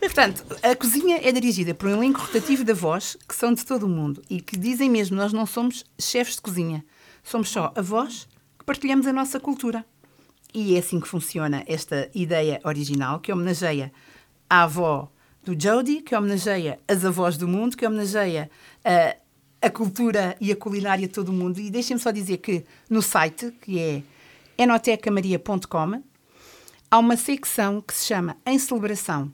Portanto, 0.00 0.44
a 0.62 0.74
cozinha 0.74 1.20
é 1.22 1.30
dirigida 1.30 1.74
por 1.74 1.88
um 1.88 1.92
elenco 1.92 2.20
rotativo 2.20 2.64
de 2.64 2.72
avós 2.72 3.16
que 3.28 3.34
são 3.34 3.52
de 3.52 3.64
todo 3.64 3.84
o 3.84 3.88
mundo 3.88 4.22
e 4.30 4.40
que 4.40 4.56
dizem 4.56 4.88
mesmo: 4.90 5.16
nós 5.16 5.32
não 5.32 5.44
somos 5.46 5.84
chefes 6.00 6.36
de 6.36 6.40
cozinha, 6.40 6.84
somos 7.22 7.50
só 7.50 7.72
avós 7.76 8.26
partilhamos 8.64 9.06
a 9.06 9.12
nossa 9.12 9.38
cultura. 9.38 9.84
E 10.52 10.76
é 10.76 10.78
assim 10.78 11.00
que 11.00 11.08
funciona 11.08 11.64
esta 11.66 12.08
ideia 12.14 12.60
original 12.64 13.18
que 13.18 13.32
homenageia 13.32 13.92
a 14.48 14.62
avó 14.62 15.10
do 15.42 15.60
Jody, 15.60 16.00
que 16.00 16.14
homenageia 16.14 16.78
as 16.86 17.04
avós 17.04 17.36
do 17.36 17.46
mundo, 17.46 17.76
que 17.76 17.86
homenageia 17.86 18.50
a, 18.84 19.16
a 19.66 19.70
cultura 19.70 20.36
e 20.40 20.52
a 20.52 20.56
culinária 20.56 21.06
de 21.06 21.12
todo 21.12 21.28
o 21.28 21.32
mundo. 21.32 21.60
E 21.60 21.70
deixem-me 21.70 22.00
só 22.00 22.10
dizer 22.10 22.38
que 22.38 22.64
no 22.88 23.02
site, 23.02 23.50
que 23.60 23.78
é 23.78 24.02
enotecamaria.com, 24.56 26.02
há 26.90 26.98
uma 26.98 27.16
secção 27.16 27.80
que 27.80 27.92
se 27.92 28.06
chama 28.06 28.36
Em 28.46 28.58
Celebração. 28.58 29.32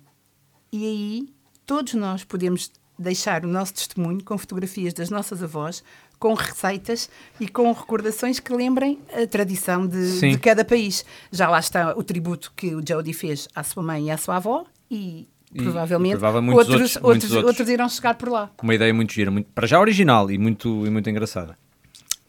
E 0.73 0.85
aí 0.85 1.29
todos 1.67 1.95
nós 1.95 2.25
podemos 2.25 2.73
deixar 2.99 3.45
o 3.45 3.49
nosso 3.49 3.75
testemunho 3.75 4.23
com 4.25 4.37
fotografias 4.37 4.93
das 4.93 5.11
nossas 5.11 5.43
avós, 5.43 5.83
com 6.21 6.35
receitas 6.35 7.09
e 7.41 7.49
com 7.49 7.73
recordações 7.73 8.39
que 8.39 8.53
lembrem 8.53 9.01
a 9.13 9.27
tradição 9.27 9.85
de, 9.87 10.21
de 10.21 10.39
cada 10.39 10.63
país. 10.65 11.05
Já 11.33 11.49
lá 11.49 11.59
está 11.59 11.95
o 11.97 12.03
tributo 12.05 12.53
que 12.55 12.73
o 12.75 12.83
Jody 12.87 13.13
fez 13.15 13.49
à 13.55 13.63
sua 13.65 13.83
mãe 13.83 14.05
e 14.07 14.11
à 14.13 14.17
sua 14.19 14.37
avó 14.37 14.65
e, 14.91 15.27
provavelmente 15.57 16.13
e 16.13 16.15
outros, 16.23 16.53
outros- 16.53 16.97
outros, 16.97 17.03
outros. 17.33 17.45
outros 17.45 17.69
irão 17.71 17.89
chegar 17.89 18.15
por 18.15 18.29
lá. 18.29 18.51
Uma 18.63 18.75
ideia 18.75 18.93
muito 18.95 19.13
gira, 19.15 19.31
muito, 19.31 19.49
para 19.55 19.67
já 19.67 19.81
original 19.81 20.31
e 20.31 20.37
muito, 20.39 20.87
e 20.87 20.91
muito 20.91 21.09
engraçada. 21.11 21.57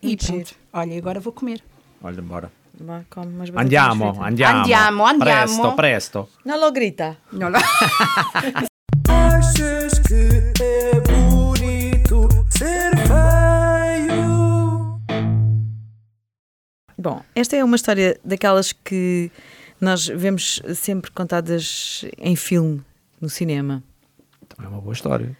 E 0.01 0.15
pronto. 0.17 0.31
giro. 0.33 0.50
Olha, 0.74 0.98
agora 0.98 1.19
vou 1.19 1.31
comer. 1.33 1.62
Olha, 2.01 2.21
bora. 2.21 2.50
Andiamo, 3.57 4.24
andiamo. 4.24 4.24
Andiamo, 4.24 5.05
andiamo. 5.05 5.19
Presto, 5.19 5.71
presto. 5.75 6.29
Não 6.45 6.57
logo 6.60 6.71
grita. 6.71 7.17
Olha 7.33 7.50
lá. 7.50 7.62
Bom, 17.01 17.24
esta 17.34 17.55
é 17.55 17.63
uma 17.63 17.75
história 17.75 18.20
daquelas 18.24 18.72
que 18.72 19.31
nós 19.79 20.05
vemos 20.08 20.62
sempre 20.75 21.10
contadas 21.12 22.05
em 22.20 22.36
filme, 22.36 22.81
no 23.20 23.27
cinema. 23.29 23.84
Então 24.43 24.63
é 24.63 24.67
uma 24.67 24.79
boa 24.79 24.93
história. 24.93 25.36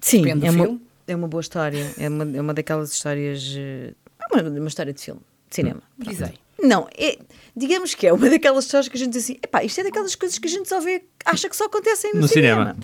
Sim, 0.00 0.22
Depende 0.22 0.46
é 0.46 0.50
uma, 0.50 0.64
filme. 0.64 0.80
é 1.08 1.16
uma 1.16 1.26
boa 1.28 1.40
história. 1.40 1.92
É 1.98 2.08
uma, 2.08 2.36
é 2.36 2.40
uma 2.40 2.54
daquelas 2.54 2.92
histórias. 2.92 3.54
eh, 3.56 3.92
É 4.20 4.34
uma, 4.34 4.48
uma 4.48 4.68
história 4.68 4.92
de 4.92 5.02
filme, 5.02 5.20
de 5.50 5.56
cinema. 5.56 5.82
Dizei. 5.98 6.34
Não, 6.62 6.86
é, 6.96 7.18
digamos 7.56 7.92
que 7.96 8.06
é 8.06 8.12
uma 8.12 8.30
daquelas 8.30 8.64
histórias 8.66 8.88
que 8.88 8.96
a 8.96 9.00
gente 9.00 9.10
diz 9.12 9.24
assim: 9.24 9.38
epá, 9.42 9.64
isto 9.64 9.80
é 9.80 9.84
daquelas 9.84 10.14
coisas 10.14 10.38
que 10.38 10.46
a 10.46 10.50
gente 10.50 10.68
só 10.68 10.80
vê, 10.80 11.02
acha 11.24 11.48
que 11.48 11.56
só 11.56 11.64
acontecem 11.64 12.12
no, 12.14 12.20
No 12.20 12.28
cinema. 12.28 12.76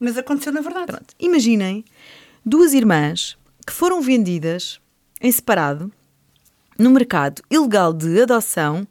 Mas 0.00 0.18
aconteceu 0.18 0.52
na 0.52 0.60
verdade. 0.60 0.86
Pronto. 0.86 1.14
Imaginem 1.20 1.84
duas 2.44 2.72
irmãs 2.74 3.38
que 3.64 3.72
foram 3.72 4.00
vendidas 4.02 4.80
em 5.20 5.30
separado 5.30 5.92
no 6.78 6.90
mercado 6.90 7.42
ilegal 7.50 7.92
de 7.92 8.22
adoção 8.22 8.86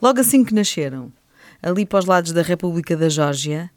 logo 0.00 0.20
assim 0.20 0.44
que 0.44 0.54
nasceram, 0.54 1.12
ali 1.62 1.86
para 1.86 1.98
os 1.98 2.04
lados 2.04 2.32
da 2.32 2.42
República 2.42 2.96
da 2.96 3.08
Geórgia, 3.08 3.70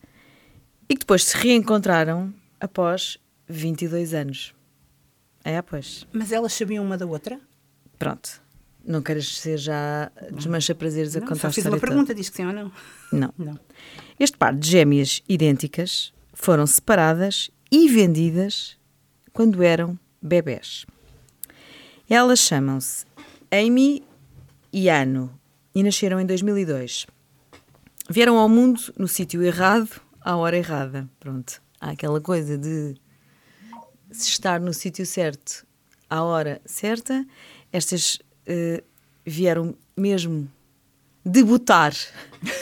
e 0.88 0.94
que 0.94 1.02
depois 1.02 1.24
se 1.24 1.38
reencontraram 1.38 2.34
após 2.60 3.18
22 3.48 4.14
anos. 4.14 4.54
É, 5.44 5.62
pois. 5.62 6.06
Mas 6.12 6.32
elas 6.32 6.54
sabiam 6.54 6.84
uma 6.84 6.98
da 6.98 7.06
outra? 7.06 7.40
Pronto. 7.98 8.42
Não 8.86 9.02
queres 9.02 9.38
ser 9.38 9.58
já 9.58 10.12
desmancha 10.32 10.74
prazeres 10.74 11.16
a 11.16 11.20
Não, 11.20 11.28
contar 11.28 11.42
só 11.42 11.48
a 11.48 11.52
fiz 11.52 11.58
história 11.60 11.76
uma 11.76 11.82
pergunta, 11.82 12.16
diz 12.16 12.30
que 12.30 12.38
sim 12.38 12.46
ou 12.46 12.54
não. 12.54 12.72
Não. 13.12 13.34
Não. 13.38 13.60
Este 14.20 14.38
par 14.38 14.56
de 14.56 14.68
gêmeas 14.68 15.22
idênticas 15.28 16.14
foram 16.34 16.66
separadas 16.66 17.52
e 17.72 17.88
vendidas 17.88 18.78
quando 19.32 19.62
eram 19.62 19.98
bebés. 20.22 20.86
Elas 22.10 22.40
chamam-se 22.40 23.06
Amy 23.52 24.04
e 24.72 24.90
Ano 24.90 25.40
e 25.74 25.82
nasceram 25.82 26.20
em 26.20 26.26
2002. 26.26 27.08
Vieram 28.10 28.38
ao 28.38 28.48
mundo 28.48 28.82
no 28.98 29.08
sítio 29.08 29.42
errado, 29.42 29.90
à 30.22 30.36
hora 30.36 30.58
errada. 30.58 31.10
Pronto. 31.20 31.62
Há 31.82 31.92
aquela 31.92 32.22
coisa 32.22 32.58
de 32.58 32.96
se 34.12 34.30
estar 34.30 34.60
no 34.60 34.74
sítio 34.74 35.06
certo 35.06 35.66
à 36.10 36.24
hora 36.24 36.62
certa. 36.66 37.26
Estas 37.72 38.20
eh, 38.46 38.84
vieram 39.26 39.76
mesmo 39.98 40.48
debutar 41.26 41.94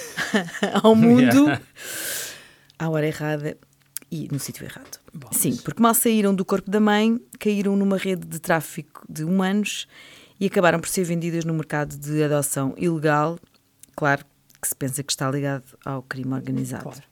ao 0.84 0.96
mundo 0.96 1.48
à 2.80 2.90
hora 2.90 3.08
errada 3.08 3.58
e 4.10 4.28
no 4.32 4.40
sítio 4.40 4.66
errado. 4.66 5.00
Sim, 5.32 5.58
porque 5.58 5.82
mal 5.82 5.94
saíram 5.94 6.34
do 6.34 6.46
corpo 6.46 6.70
da 6.70 6.80
mãe, 6.80 7.20
caíram 7.40 7.76
numa 7.76 7.98
rede 7.98 8.26
de 8.26 8.40
tráfico 8.40 9.06
de 9.10 9.24
humanos 9.24 9.88
e 10.40 10.46
acabaram 10.46 10.80
por 10.80 10.90
ser 10.90 11.04
vendidas 11.04 11.46
no 11.46 11.54
mercado 11.54 11.96
de 11.98 12.24
adoção 12.24 12.74
ilegal. 12.78 13.40
Claro 13.96 14.26
que 14.62 14.68
se 14.68 14.76
pensa 14.76 15.04
que 15.04 15.12
está 15.12 15.30
ligado 15.30 15.78
ao 15.84 16.02
crime 16.04 16.34
organizado. 16.34 16.84
Claro. 16.84 17.04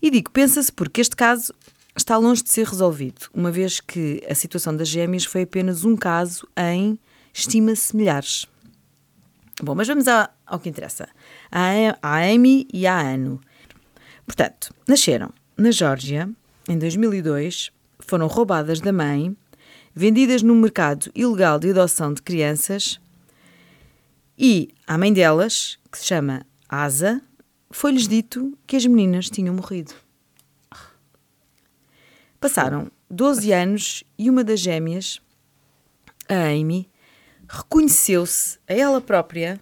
E 0.00 0.10
digo, 0.10 0.30
pensa-se 0.30 0.72
porque 0.72 1.00
este 1.00 1.14
caso 1.14 1.54
está 1.96 2.16
longe 2.16 2.42
de 2.42 2.50
ser 2.50 2.66
resolvido, 2.66 3.28
uma 3.34 3.50
vez 3.50 3.80
que 3.80 4.22
a 4.28 4.34
situação 4.34 4.74
das 4.74 4.88
gêmeas 4.88 5.24
foi 5.24 5.42
apenas 5.42 5.84
um 5.84 5.96
caso 5.96 6.48
em, 6.56 6.98
estima-se, 7.32 7.94
milhares. 7.96 8.46
Bom, 9.62 9.74
mas 9.74 9.86
vamos 9.86 10.06
ao 10.08 10.58
que 10.58 10.68
interessa. 10.68 11.08
A, 11.50 11.98
a 12.02 12.16
Amy 12.24 12.66
e 12.72 12.86
a 12.86 12.98
Ano. 12.98 13.40
Portanto, 14.26 14.74
nasceram 14.88 15.30
na 15.56 15.70
Geórgia 15.70 16.28
em 16.68 16.78
2002, 16.78 17.70
foram 18.00 18.26
roubadas 18.26 18.80
da 18.80 18.92
mãe, 18.92 19.36
vendidas 19.94 20.42
no 20.42 20.54
mercado 20.54 21.10
ilegal 21.14 21.58
de 21.58 21.70
adoção 21.70 22.12
de 22.12 22.22
crianças 22.22 23.00
e 24.36 24.74
à 24.86 24.96
mãe 24.96 25.12
delas, 25.12 25.78
que 25.90 25.98
se 25.98 26.06
chama 26.06 26.46
Asa, 26.68 27.22
foi-lhes 27.70 28.08
dito 28.08 28.56
que 28.66 28.76
as 28.76 28.86
meninas 28.86 29.30
tinham 29.30 29.54
morrido. 29.54 29.94
Passaram 32.40 32.90
12 33.08 33.52
anos 33.52 34.04
e 34.18 34.28
uma 34.28 34.42
das 34.42 34.58
gêmeas, 34.58 35.20
a 36.28 36.48
Amy, 36.48 36.90
reconheceu-se 37.48 38.58
a 38.66 38.72
ela 38.72 39.00
própria 39.00 39.60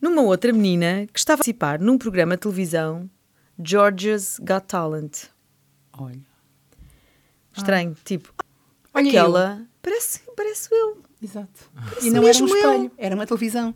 numa 0.00 0.22
outra 0.22 0.52
menina 0.52 1.06
que 1.12 1.18
estava 1.18 1.36
a 1.36 1.38
participar 1.38 1.80
num 1.80 1.98
programa 1.98 2.36
de 2.36 2.42
televisão, 2.42 3.10
Georgia's 3.58 4.38
Got 4.38 4.66
Talent. 4.68 5.24
Olha. 5.92 6.20
Estranho, 7.56 7.96
tipo, 8.04 8.32
Olha 8.96 9.08
aquela 9.08 9.66
parece, 9.82 10.20
parece 10.36 10.68
eu. 10.72 11.02
Exato. 11.22 11.70
Parece 11.74 12.06
E 12.08 12.10
não 12.10 12.18
era 12.18 12.38
um 12.38 12.40
mesmo 12.42 12.48
eu. 12.48 12.56
espelho, 12.72 12.92
era 12.98 13.14
uma 13.14 13.26
televisão. 13.26 13.74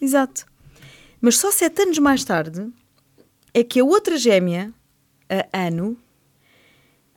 Exato. 0.00 0.46
Mas 1.20 1.36
só 1.38 1.50
sete 1.50 1.82
anos 1.82 1.98
mais 1.98 2.24
tarde 2.24 2.70
é 3.54 3.62
que 3.64 3.80
a 3.80 3.84
outra 3.84 4.16
gêmea, 4.18 4.72
a 5.52 5.66
Ano, 5.66 5.96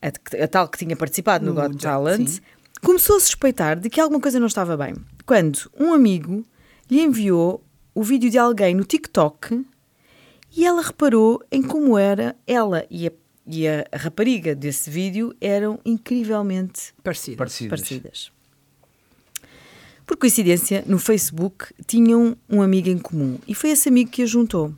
a, 0.01 0.43
a 0.43 0.48
tal 0.48 0.67
que 0.69 0.77
tinha 0.77 0.96
participado 0.96 1.46
no, 1.46 1.53
No 1.53 1.62
Got 1.62 1.72
Got- 1.74 1.81
Talent, 1.81 2.27
sim. 2.27 2.41
começou 2.81 3.17
a 3.17 3.19
suspeitar 3.19 3.79
de 3.79 3.89
que 3.89 4.00
alguma 4.00 4.22
coisa 4.22 4.39
não 4.39 4.48
estava 4.48 4.77
bem. 4.77 4.96
Quando 5.25 5.69
um 5.77 5.93
amigo 5.93 6.46
lhe 6.89 7.01
enviou 7.01 7.63
o 7.93 8.01
vídeo 8.03 8.29
de 8.29 8.38
alguém 8.38 8.74
no 8.74 8.84
TikTok 8.86 9.65
e 10.55 10.65
ela 10.65 10.81
reparou 10.81 11.43
em 11.51 11.62
como 11.62 11.98
era 11.98 12.36
ela 12.48 12.86
e 12.89 13.08
a, 13.08 13.12
e 13.50 13.68
a 13.68 13.84
rapariga 13.91 14.53
desse 14.53 14.91
vídeo 14.91 15.36
eram 15.41 15.79
incrivelmente 15.84 16.94
Parecido. 17.03 17.38
Parecidas. 17.38 17.70
parecidas. 17.70 18.32
Por 20.06 20.18
coincidência, 20.18 20.84
no 20.86 21.00
Facebook 21.00 21.65
tinham 21.88 22.38
um 22.48 22.62
amigo 22.62 22.89
em 22.89 23.00
comum 23.00 23.39
e 23.48 23.56
foi 23.56 23.72
esse 23.72 23.89
amigo 23.89 24.12
que 24.12 24.22
a 24.22 24.25
juntou. 24.27 24.74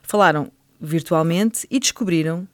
Falaram 0.00 0.50
virtualmente 0.80 1.66
e 1.70 1.80
descobriram 1.80 2.46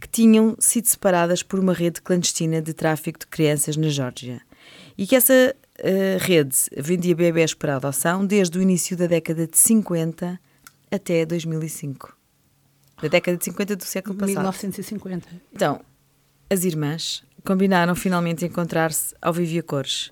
que 0.00 0.08
tinham 0.08 0.56
sido 0.58 0.86
separadas 0.86 1.42
por 1.42 1.58
uma 1.58 1.72
rede 1.72 2.00
clandestina 2.00 2.62
de 2.62 2.72
tráfico 2.72 3.18
de 3.18 3.26
crianças 3.26 3.76
na 3.76 3.88
Geórgia 3.88 4.40
e 4.96 5.06
que 5.06 5.16
essa 5.16 5.54
eh, 5.78 6.18
rede 6.20 6.56
vendia 6.76 7.14
bebés 7.14 7.54
para 7.54 7.76
adoção 7.76 8.24
desde 8.24 8.58
o 8.58 8.62
início 8.62 8.96
da 8.96 9.06
década 9.06 9.46
de 9.46 9.58
50 9.58 10.38
até 10.90 11.26
2005. 11.26 12.15
Da 13.00 13.08
década 13.08 13.36
de 13.36 13.44
50 13.44 13.76
do 13.76 13.84
século 13.84 14.14
passado. 14.14 14.36
1950. 14.36 15.28
Então, 15.52 15.80
as 16.48 16.64
irmãs 16.64 17.22
combinaram 17.44 17.94
finalmente 17.94 18.44
encontrar-se 18.44 19.14
ao 19.20 19.32
Vivia 19.32 19.62
Cores. 19.62 20.10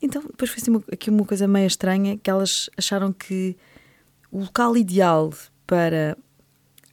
Então, 0.00 0.22
depois 0.22 0.50
foi 0.50 0.60
assim 0.60 0.84
aqui 0.92 1.10
uma 1.10 1.24
coisa 1.24 1.46
meio 1.46 1.66
estranha, 1.66 2.18
que 2.18 2.28
elas 2.28 2.68
acharam 2.76 3.12
que 3.12 3.56
o 4.30 4.40
local 4.40 4.76
ideal 4.76 5.32
para 5.66 6.16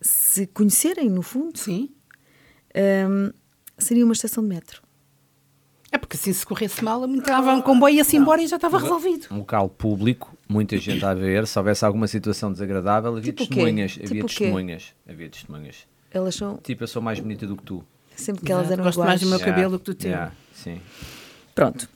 se 0.02 0.46
conhecerem, 0.48 1.10
no 1.10 1.22
fundo, 1.22 1.58
Sim. 1.58 1.90
hum, 3.10 3.32
seria 3.78 4.06
uma 4.06 4.14
estação 4.14 4.44
de 4.44 4.50
metro. 4.50 4.82
É 5.92 5.98
porque 5.98 6.18
assim 6.18 6.32
se 6.32 6.46
corresse 6.46 6.84
mal, 6.84 7.04
entrava 7.08 7.52
um 7.54 7.62
comboio 7.62 7.96
e 7.96 7.98
ia-se 7.98 8.16
embora 8.16 8.42
e 8.44 8.48
já 8.48 8.58
estava 8.58 8.78
resolvido. 8.78 9.28
Um 9.32 9.40
local 9.40 9.70
público, 9.70 10.38
muita 10.50 10.76
gente 10.78 11.06
a 11.06 11.14
ver. 11.14 11.46
Se 11.48 11.58
houvesse 11.58 11.86
alguma 11.86 12.08
situação 12.08 12.52
desagradável, 12.52 13.12
havia 13.16 13.32
Tipo 13.32 13.48
testemunhas. 13.48 13.92
Tipo 13.94 14.06
havia 14.06 14.26
testemunhas. 14.26 14.96
Havia 15.08 15.30
testemunhas. 15.30 15.76
Elas 16.12 16.36
são, 16.36 16.58
Tipo, 16.58 16.84
eu 16.84 16.88
sou 16.88 17.02
mais 17.02 17.20
bonita 17.20 17.46
do 17.48 17.56
que 17.56 17.64
tu. 17.64 17.84
sempre 18.16 18.44
que 18.44 18.52
elas 18.52 18.64
Exato, 18.66 18.74
eram 18.74 18.84
gosto 18.86 18.96
iguais. 18.98 19.10
mais 19.10 19.22
do 19.22 19.28
meu 19.28 19.38
Yeah, 19.38 19.54
cabelo 19.56 19.72
do 19.74 19.80
que 19.80 19.86
do 19.86 19.94
teu. 19.96 20.10
yeah, 20.12 20.34
sim. 20.54 20.82
Pronto. 21.56 21.88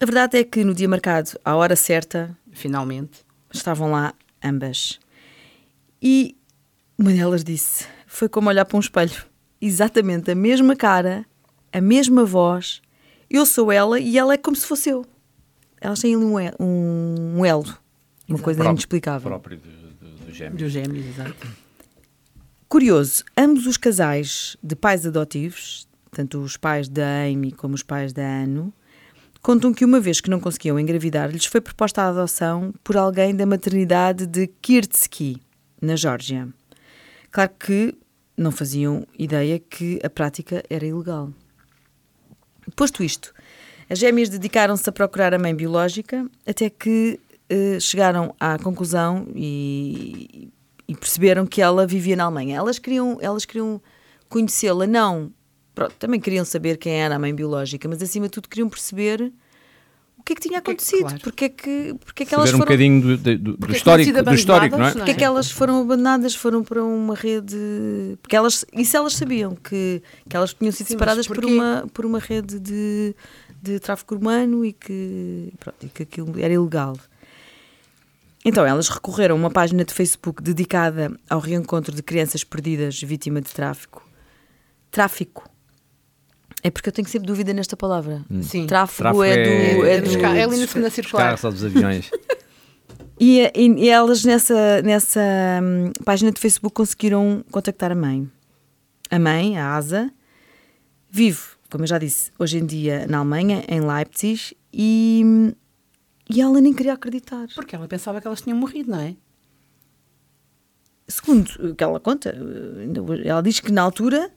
A 0.00 0.04
verdade 0.04 0.36
é 0.38 0.44
que 0.44 0.62
no 0.62 0.74
dia 0.74 0.88
marcado, 0.88 1.30
à 1.44 1.56
hora 1.56 1.74
certa, 1.74 2.36
Finalmente. 2.52 3.24
estavam 3.52 3.90
lá 3.90 4.12
ambas. 4.44 5.00
E 6.02 6.36
uma 6.98 7.12
delas 7.12 7.42
disse: 7.42 7.86
Foi 8.06 8.28
como 8.28 8.48
olhar 8.48 8.64
para 8.64 8.76
um 8.76 8.80
espelho. 8.80 9.24
Exatamente 9.60 10.30
a 10.30 10.34
mesma 10.34 10.76
cara, 10.76 11.24
a 11.72 11.80
mesma 11.80 12.24
voz. 12.24 12.82
Eu 13.30 13.46
sou 13.46 13.72
ela 13.72 13.98
e 13.98 14.18
ela 14.18 14.34
é 14.34 14.36
como 14.36 14.54
se 14.54 14.66
fosse 14.66 14.90
eu. 14.90 15.06
Elas 15.84 16.00
têm 16.00 16.14
ali 16.14 16.24
um 16.24 16.36
um, 16.58 17.38
um 17.40 17.44
elo. 17.44 17.76
Uma 18.26 18.38
coisa 18.38 18.60
Pró- 18.60 18.70
inexplicável. 18.70 19.28
Próprio 19.28 19.58
do, 19.58 19.68
do, 19.68 20.24
do 20.26 20.32
gêmeo. 20.32 20.56
Dos 20.58 20.72
gêmeos, 20.72 21.06
exato. 21.06 21.46
Curioso, 22.68 23.22
ambos 23.36 23.66
os 23.66 23.76
casais 23.76 24.56
de 24.62 24.74
pais 24.74 25.06
adotivos, 25.06 25.86
tanto 26.10 26.38
os 26.40 26.56
pais 26.56 26.88
da 26.88 27.24
Amy 27.26 27.52
como 27.52 27.74
os 27.74 27.82
pais 27.82 28.12
da 28.14 28.22
Ano, 28.22 28.72
contam 29.42 29.74
que 29.74 29.84
uma 29.84 30.00
vez 30.00 30.20
que 30.22 30.30
não 30.30 30.40
conseguiam 30.40 30.80
engravidar, 30.80 31.30
lhes 31.30 31.44
foi 31.44 31.60
proposta 31.60 32.00
a 32.02 32.08
adoção 32.08 32.72
por 32.82 32.96
alguém 32.96 33.36
da 33.36 33.44
maternidade 33.44 34.26
de 34.26 34.46
Kirtsky, 34.62 35.36
na 35.82 35.96
Geórgia. 35.96 36.48
Claro 37.30 37.50
que 37.60 37.94
não 38.36 38.50
faziam 38.50 39.06
ideia 39.18 39.58
que 39.58 40.00
a 40.02 40.08
prática 40.08 40.62
era 40.70 40.86
ilegal. 40.86 41.30
Posto 42.74 43.04
isto, 43.04 43.34
as 43.88 43.98
gêmeas 43.98 44.28
dedicaram-se 44.28 44.88
a 44.88 44.92
procurar 44.92 45.34
a 45.34 45.38
mãe 45.38 45.54
biológica 45.54 46.28
até 46.46 46.70
que 46.70 47.18
eh, 47.48 47.78
chegaram 47.80 48.34
à 48.40 48.58
conclusão 48.58 49.26
e, 49.34 50.50
e 50.88 50.94
perceberam 50.94 51.46
que 51.46 51.60
ela 51.60 51.86
vivia 51.86 52.16
na 52.16 52.24
Alemanha. 52.24 52.56
Elas 52.56 52.78
queriam, 52.78 53.18
elas 53.20 53.44
queriam 53.44 53.80
conhecê-la, 54.28 54.86
não. 54.86 55.30
Pronto, 55.74 55.94
também 55.98 56.20
queriam 56.20 56.44
saber 56.44 56.76
quem 56.78 56.94
era 56.94 57.16
a 57.16 57.18
mãe 57.18 57.34
biológica, 57.34 57.88
mas 57.88 58.00
acima 58.02 58.26
de 58.26 58.32
tudo 58.32 58.48
queriam 58.48 58.68
perceber 58.68 59.32
o 60.16 60.22
que 60.24 60.32
é 60.32 60.36
que 60.36 60.40
tinha 60.42 60.56
é 60.56 60.58
acontecido, 60.58 61.00
claro. 61.00 61.20
porque 61.20 61.44
é 61.44 61.48
que, 61.50 61.94
porque 62.02 62.22
é 62.22 62.26
que 62.26 62.34
elas 62.34 62.48
Saber 62.48 62.56
um 62.56 62.64
foram 62.64 62.70
bocadinho 62.72 63.00
do, 63.02 63.16
do- 63.18 63.38
do 63.38 63.58
Porque 63.58 63.76
histórico, 63.76 64.04
tinham 64.10 64.16
sido 64.16 64.30
do 64.30 64.34
histórico, 64.34 64.76
não 64.76 64.84
é? 64.84 64.88
abandonadas, 64.88 64.94
porque 64.96 65.10
é 65.10 65.14
que 65.14 65.24
elas 65.24 65.50
foram 65.50 65.80
abandonadas, 65.82 66.34
foram 66.34 66.64
para 66.64 66.82
uma 66.82 67.14
rede. 67.14 67.56
Porque 68.22 68.34
elas. 68.34 68.64
Isso 68.72 68.96
elas 68.96 69.14
sabiam, 69.16 69.54
que, 69.54 70.00
que 70.26 70.34
elas 70.34 70.54
tinham 70.54 70.72
sido 70.72 70.86
Sim, 70.86 70.94
separadas 70.94 71.26
por 71.26 71.44
uma, 71.44 71.86
por 71.92 72.06
uma 72.06 72.18
rede 72.18 72.58
de, 72.58 73.14
de 73.64 73.80
tráfico 73.80 74.14
humano 74.14 74.64
e 74.64 74.72
que, 74.72 75.52
pronto, 75.58 75.76
e 75.84 75.88
que 75.88 76.02
aquilo 76.04 76.38
era 76.38 76.52
ilegal. 76.52 76.96
Então, 78.44 78.64
elas 78.66 78.88
recorreram 78.88 79.34
a 79.36 79.38
uma 79.38 79.50
página 79.50 79.84
de 79.84 79.94
Facebook 79.94 80.42
dedicada 80.42 81.18
ao 81.30 81.40
reencontro 81.40 81.94
de 81.94 82.02
crianças 82.02 82.44
perdidas 82.44 83.00
vítimas 83.02 83.42
de 83.44 83.50
tráfico. 83.52 84.06
Tráfico. 84.90 85.48
É 86.62 86.70
porque 86.70 86.88
eu 86.88 86.92
tenho 86.92 87.08
sempre 87.08 87.26
dúvida 87.26 87.52
nesta 87.54 87.76
palavra. 87.76 88.22
Sim. 88.42 88.66
Tráfego, 88.66 88.98
Tráfego 88.98 89.24
é 89.24 89.34
do. 89.42 89.48
é- 89.84 89.90
É 89.90 89.94
É 89.96 90.00
dos 90.00 90.12
do- 90.14 90.20
carros, 90.20 90.38
é 90.38 90.42
ali 90.44 90.56
na 90.58 90.66
segunda 90.66 90.88
Os 90.88 90.94
circular. 90.94 91.22
carros 91.24 91.44
ou 91.44 91.52
dos 91.52 91.64
aviões. 91.64 92.10
E, 93.18 93.40
e- 93.54 93.84
e 93.84 93.88
elas 93.88 94.24
nessa, 94.24 94.82
nessa 94.82 95.20
hum, 95.62 95.92
página 96.04 96.32
de 96.32 96.40
Facebook 96.40 96.74
conseguiram 96.74 97.44
contactar 97.48 97.92
a 97.92 97.94
mãe. 97.94 98.28
A 99.08 99.20
mãe, 99.20 99.56
a 99.56 99.76
Asa, 99.76 100.10
vive, 101.08 101.40
como 101.74 101.82
eu 101.82 101.88
já 101.88 101.98
disse, 101.98 102.30
hoje 102.38 102.58
em 102.58 102.64
dia 102.64 103.04
na 103.08 103.18
Alemanha, 103.18 103.64
em 103.66 103.80
Leipzig, 103.80 104.56
e, 104.72 105.52
E 106.30 106.40
ela 106.40 106.60
nem 106.60 106.72
queria 106.72 106.92
acreditar. 106.92 107.48
Porque 107.52 107.74
ela 107.74 107.88
pensava 107.88 108.20
que 108.20 108.28
elas 108.28 108.42
tinham 108.42 108.56
morrido, 108.56 108.92
não 108.92 109.00
é? 109.00 109.16
Segundo 111.08 111.48
o 111.58 111.74
que 111.74 111.82
ela 111.82 111.98
conta, 111.98 112.32
ela 113.24 113.42
diz 113.42 113.58
que 113.58 113.72
na 113.72 113.82
altura, 113.82 114.30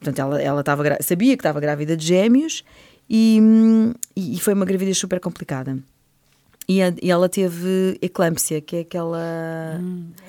portanto, 0.00 0.18
ela, 0.18 0.40
ela 0.40 0.60
estava 0.60 0.82
sabia 1.02 1.36
que 1.36 1.40
estava 1.40 1.60
grávida 1.60 1.94
de 1.94 2.06
gêmeos 2.06 2.64
e, 3.06 3.38
e 4.16 4.40
foi 4.40 4.54
uma 4.54 4.64
gravidez 4.64 4.96
super 4.96 5.20
complicada. 5.20 5.78
E, 6.68 6.80
a- 6.80 6.94
e 7.02 7.10
ela 7.10 7.28
teve 7.28 7.98
eclâmpsia, 8.00 8.60
que 8.60 8.76
é 8.76 8.80
aquela. 8.80 9.80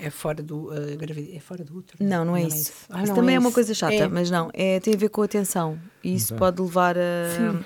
É 0.02 0.10
fora 0.10 0.42
do 0.42 0.70
uh, 0.72 0.98
gravidez, 0.98 1.36
é 1.36 1.40
fora 1.40 1.64
do 1.64 1.78
útero. 1.78 2.04
Não, 2.04 2.26
não 2.26 2.36
é 2.36 2.44
isso. 2.44 2.72
Ah, 2.90 3.00
isso 3.04 3.10
não 3.10 3.16
também 3.16 3.36
é, 3.36 3.40
uma 3.40 3.50
isso. 3.50 3.54
coisa 3.56 3.74
chata, 3.74 3.94
É. 3.94 4.08
mas 4.08 4.32
não, 4.32 4.50
é, 4.54 4.80
tem 4.80 4.94
a 4.96 4.98
ver 4.98 5.10
com 5.10 5.22
a 5.22 5.28
tensão. 5.28 5.78
E 6.04 6.16
isso 6.16 6.34
pode 6.36 6.62
levar 6.62 6.98
a. 6.98 7.64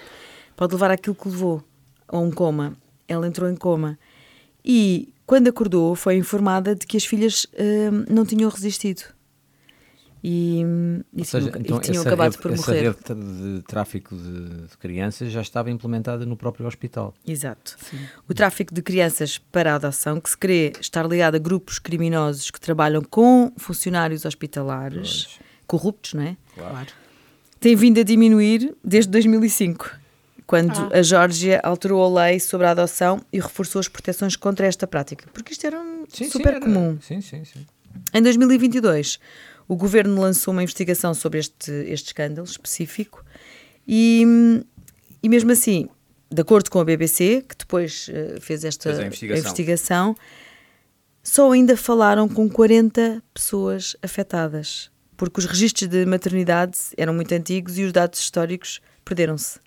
Pode 0.55 0.74
levar 0.74 0.91
àquilo 0.91 1.15
que 1.15 1.29
levou 1.29 1.63
a 2.07 2.17
um 2.19 2.29
coma. 2.31 2.75
Ela 3.07 3.27
entrou 3.27 3.50
em 3.50 3.55
coma. 3.55 3.97
E 4.65 5.13
quando 5.25 5.47
acordou, 5.47 5.95
foi 5.95 6.17
informada 6.17 6.75
de 6.75 6.86
que 6.86 6.97
as 6.97 7.05
filhas 7.05 7.47
hum, 7.57 8.05
não 8.09 8.25
tinham 8.25 8.50
resistido. 8.50 9.03
E, 10.24 10.63
Ou 11.17 11.24
seja, 11.25 11.50
tinham, 11.51 11.62
então 11.62 11.77
e 11.77 11.81
tinham 11.81 12.00
essa 12.01 12.09
acabado 12.09 12.31
rede, 12.31 12.41
por 12.41 12.51
essa 12.51 12.71
morrer. 12.71 12.81
rede 12.89 13.55
de 13.57 13.62
tráfico 13.67 14.15
de, 14.15 14.67
de 14.67 14.77
crianças 14.77 15.31
já 15.31 15.41
estava 15.41 15.69
implementada 15.69 16.25
no 16.25 16.36
próprio 16.36 16.65
hospital. 16.67 17.13
Exato. 17.25 17.77
O 18.27 18.33
tráfico 18.33 18.74
de 18.74 18.81
crianças 18.81 19.38
para 19.38 19.74
a 19.74 19.75
adoção, 19.75 20.19
que 20.19 20.29
se 20.29 20.38
crê 20.38 20.74
estar 20.81 21.07
ligado 21.07 21.36
a 21.36 21.39
grupos 21.39 21.77
criminosos 21.79 22.50
que 22.50 22.59
trabalham 22.59 23.01
com 23.03 23.51
funcionários 23.57 24.25
hospitalares, 24.25 25.39
corruptos, 25.67 26.13
não 26.13 26.24
é? 26.24 26.38
Claro. 26.55 26.88
tem 27.59 27.75
vindo 27.75 28.00
a 28.00 28.03
diminuir 28.03 28.75
desde 28.83 29.12
2005, 29.12 29.91
quando 30.47 30.93
a 30.93 31.01
Geórgia 31.01 31.59
alterou 31.63 32.03
a 32.03 32.25
lei 32.25 32.39
sobre 32.39 32.65
a 32.67 32.71
adoção 32.71 33.21
e 33.31 33.39
reforçou 33.39 33.79
as 33.79 33.88
proteções 33.88 34.36
contra 34.36 34.65
esta 34.65 34.88
prática, 34.88 35.27
porque 35.33 35.51
isto 35.53 35.67
era 35.67 35.79
um 35.79 36.05
super 36.09 36.59
comum. 36.59 36.97
Sim, 37.01 37.21
sim, 37.21 37.43
sim. 37.45 37.65
Em 38.13 38.21
2022, 38.21 39.19
o 39.67 39.75
governo 39.75 40.19
lançou 40.21 40.53
uma 40.53 40.63
investigação 40.63 41.13
sobre 41.13 41.39
este, 41.39 41.71
este 41.71 42.07
escândalo 42.07 42.47
específico 42.47 43.24
e, 43.88 44.24
e 45.21 45.29
mesmo 45.29 45.51
assim, 45.51 45.88
de 46.31 46.41
acordo 46.41 46.69
com 46.69 46.79
a 46.79 46.86
BBC, 46.86 47.43
que 47.47 47.55
depois 47.57 48.09
eh, 48.12 48.38
fez 48.39 48.63
esta 48.63 48.89
Fez 48.89 49.00
investigação. 49.05 49.39
investigação, 49.39 50.15
só 51.24 51.51
ainda 51.51 51.75
falaram 51.75 52.27
com 52.27 52.50
40 52.50 53.21
pessoas 53.33 53.95
afetadas, 54.01 54.89
porque 55.15 55.39
os 55.39 55.45
registros 55.45 55.89
de 55.89 56.05
maternidade 56.05 56.77
eram 56.97 57.13
muito 57.13 57.33
antigos 57.33 57.77
e 57.77 57.83
os 57.83 57.91
dados 57.91 58.19
históricos 58.19 58.81
perderam-se. 59.03 59.59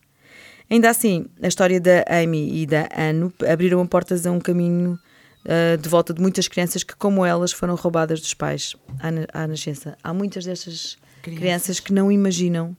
Ainda 0.71 0.89
assim, 0.89 1.27
a 1.43 1.49
história 1.49 1.81
da 1.81 2.05
Amy 2.09 2.63
e 2.63 2.67
da 2.67 2.89
Anu 2.95 3.33
abriram 3.51 3.85
portas 3.87 4.25
a 4.25 4.31
um 4.31 4.39
caminho 4.39 4.99
ah, 5.45 5.77
de 5.77 5.89
volta 5.89 6.13
de 6.15 6.21
muitas 6.21 6.49
crianças 6.49 6.83
que, 6.83 6.95
como 6.97 7.25
elas, 7.25 7.53
foram 7.53 7.75
roubadas 7.75 8.21
dos 8.21 8.35
pais 8.35 8.77
à, 8.99 9.11
na- 9.11 9.27
à 9.33 9.47
nascença. 9.47 9.97
Há 10.03 10.13
muitas 10.15 10.45
destas 10.45 10.99
crianças. 11.23 11.41
Crianças. 11.41 11.81
que 11.81 11.93
não 11.93 12.11
imaginam 12.11 12.77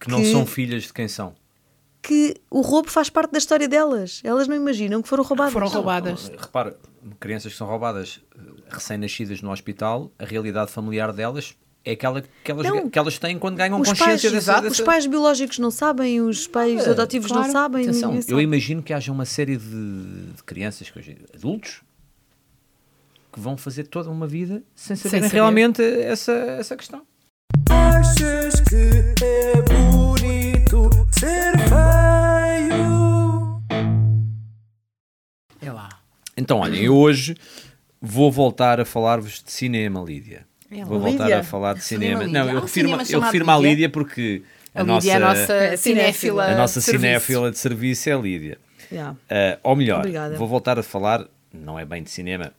Que 0.00 0.08
não 0.10 0.20
Que- 0.20 0.32
são 0.32 0.44
filhas 0.46 0.84
de 0.84 0.92
quem 0.92 1.06
são. 1.08 1.34
que 2.02 2.34
o 2.50 2.60
roubo 2.60 2.90
faz 2.90 3.08
parte 3.08 3.30
da 3.32 3.38
história 3.38 3.68
delas. 3.68 4.20
Elas 4.24 4.48
não 4.48 4.56
imaginam 4.56 5.00
que 5.00 5.08
foram 5.08 5.22
roubadas. 5.22 5.52
Foram 5.52 5.68
roubadas. 5.68 6.28
Repara, 6.36 6.76
crianças 7.20 7.52
que 7.52 7.58
são 7.58 7.66
roubadas 7.68 8.20
eh, 8.36 8.40
recém-nascidas 8.68 9.40
no 9.40 9.52
hospital, 9.52 10.10
a 10.18 10.24
realidade 10.24 10.72
familiar 10.72 11.12
delas 11.12 11.54
é 11.84 11.92
aquela 11.92 12.22
que 12.44 12.50
elas, 12.50 12.66
Não. 12.66 12.88
que 12.88 12.98
elas 12.98 13.18
têm 13.18 13.38
quando 13.38 13.56
ganham 13.56 13.80
Os 13.80 13.88
pais, 13.88 13.98
consciência 13.98 14.30
dessa, 14.30 14.56
os 14.58 14.62
dessa- 14.62 14.84
pais 14.84 15.06
biológicos 15.06 15.58
não 15.58 15.70
sabem, 15.70 16.20
os 16.20 16.46
pais 16.46 16.86
adotivos 16.86 17.30
não 17.30 17.38
claro. 17.38 17.52
sabem. 17.52 17.82
Atenção, 17.88 18.14
eu 18.14 18.22
sabe. 18.22 18.42
imagino 18.42 18.82
que 18.82 18.92
haja 18.92 19.10
uma 19.10 19.24
série 19.24 19.56
de, 19.56 20.26
de 20.36 20.42
crianças, 20.44 20.88
que 20.90 20.98
hoje, 20.98 21.16
adultos, 21.34 21.80
que 23.32 23.40
vão 23.40 23.56
fazer 23.56 23.84
toda 23.88 24.10
uma 24.10 24.26
vida 24.26 24.62
sem 24.74 24.94
saberem 24.94 25.22
saber. 25.28 25.34
realmente 25.34 25.82
essa, 25.82 26.32
essa 26.32 26.76
questão. 26.76 27.02
Achas 27.70 28.60
que 28.60 29.24
é 29.24 29.62
bonito 29.62 30.90
ser 31.18 31.52
feio? 31.68 33.62
É 35.60 35.70
lá. 35.72 35.88
Então, 36.36 36.58
olhem, 36.60 36.82
eu 36.84 36.96
hoje 36.96 37.36
vou 38.00 38.30
voltar 38.30 38.80
a 38.80 38.84
falar-vos 38.84 39.42
de 39.42 39.50
cinema, 39.52 40.00
Lídia. 40.02 40.46
É, 40.80 40.84
vou 40.84 40.98
voltar 41.00 41.24
Lídia? 41.24 41.38
a 41.40 41.42
falar 41.44 41.74
de 41.74 41.84
Cinema. 41.84 42.26
Não, 42.26 42.48
eu 42.50 42.60
refiro-me 42.60 43.04
cinema 43.04 43.04
eu 43.10 43.20
refiro-me 43.20 43.50
à 43.50 43.58
Lídia? 43.58 43.88
Porque 43.88 44.42
a, 44.74 44.80
A 44.80 44.84
nossa, 44.84 45.06
Lídia 45.06 45.12
é 45.12 45.16
a 45.16 45.20
nossa 45.28 45.52
É, 45.52 45.76
cinéfila. 45.76 46.44
a 46.46 46.56
nossa 46.56 46.80
de 46.80 46.84
serviço. 46.86 47.02
cinéfila 47.06 47.50
de 47.50 47.58
serviço 47.58 48.08
é 48.08 48.12
a 48.12 48.18
Lídia. 48.18 48.58
Yeah. 48.90 49.16
Ah, 49.30 49.58
ou 49.62 49.76
melhor, 49.76 49.98
Obrigada. 50.00 50.36
vou 50.36 50.48
voltar 50.48 50.78
a 50.78 50.82
falar, 50.82 51.26
não 51.52 51.78
é 51.78 51.84
bem 51.84 52.02
de 52.02 52.10
cinema, 52.10 52.52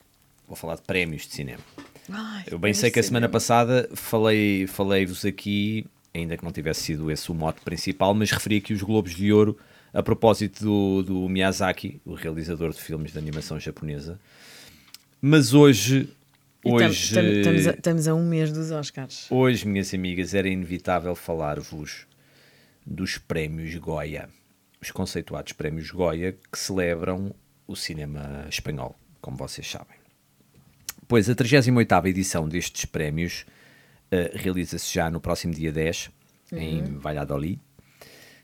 vou 0.48 0.56
falar 0.56 0.76
de 0.76 0.82
prémios 0.84 1.24
de 1.28 1.34
cinema. 1.34 1.60
Ai, 2.12 2.44
Eu 2.52 2.60
bem 2.60 2.74
sei 2.74 2.92
que 2.92 3.00
a 3.00 3.04
semana 3.04 3.30
passada 3.30 3.90
falei- 3.94 4.68
falei-vos 4.68 5.24
aqui, 5.26 5.86
ainda 6.14 6.36
que 6.38 6.44
não 6.44 6.52
tivesse 6.52 6.82
sido 6.82 7.10
esse 7.10 7.32
o 7.32 7.34
mote 7.34 7.62
principal, 7.62 8.14
mas 8.14 8.30
referi 8.32 8.58
aqui 8.58 8.74
os 8.74 8.82
Globos 8.82 9.16
de 9.16 9.32
Ouro 9.32 9.58
a 9.94 10.02
propósito 10.04 10.64
do, 10.64 11.04
do 11.04 11.30
Miyazaki, 11.30 12.02
o 12.06 12.14
realizador 12.14 12.72
de 12.72 12.82
filmes 12.82 13.12
de 13.14 13.18
animação 13.20 13.60
japonesa. 13.60 14.20
Mas 15.22 15.54
hoje, 15.54 16.10
hoje, 16.64 17.14
tam- 17.14 17.24
estamos, 17.26 17.68
a, 17.68 17.72
estamos 17.72 18.08
a 18.08 18.14
um 18.16 18.26
mês 18.28 18.52
dos 18.52 18.72
Oscars. 18.72 19.28
hoje, 19.30 19.68
minhas 19.68 19.94
amigas, 19.94 20.34
era 20.34 20.48
inevitável 20.48 21.16
falar-vos 21.16 22.06
dos 22.86 23.18
prémios 23.18 23.76
Goya, 23.76 24.30
os 24.82 24.92
conceituados 24.92 25.54
prémios 25.54 25.90
Goya 25.92 26.34
que 26.52 26.58
celebram 26.60 27.34
o 27.68 27.76
cinema 27.76 28.46
espanhol, 28.50 28.96
como 29.22 29.38
vocês 29.38 29.70
sabem. 29.70 29.98
Pois 31.08 31.30
a 31.30 31.36
38ª 31.36 32.08
edição 32.08 32.48
destes 32.48 32.86
prémios 32.86 33.46
eh, 34.12 34.32
realiza-se 34.36 34.94
já 34.94 35.10
no 35.10 35.20
próximo 35.20 35.54
dia 35.54 35.72
10, 35.72 36.10
em 36.54 36.84
Valladolid, 36.98 37.60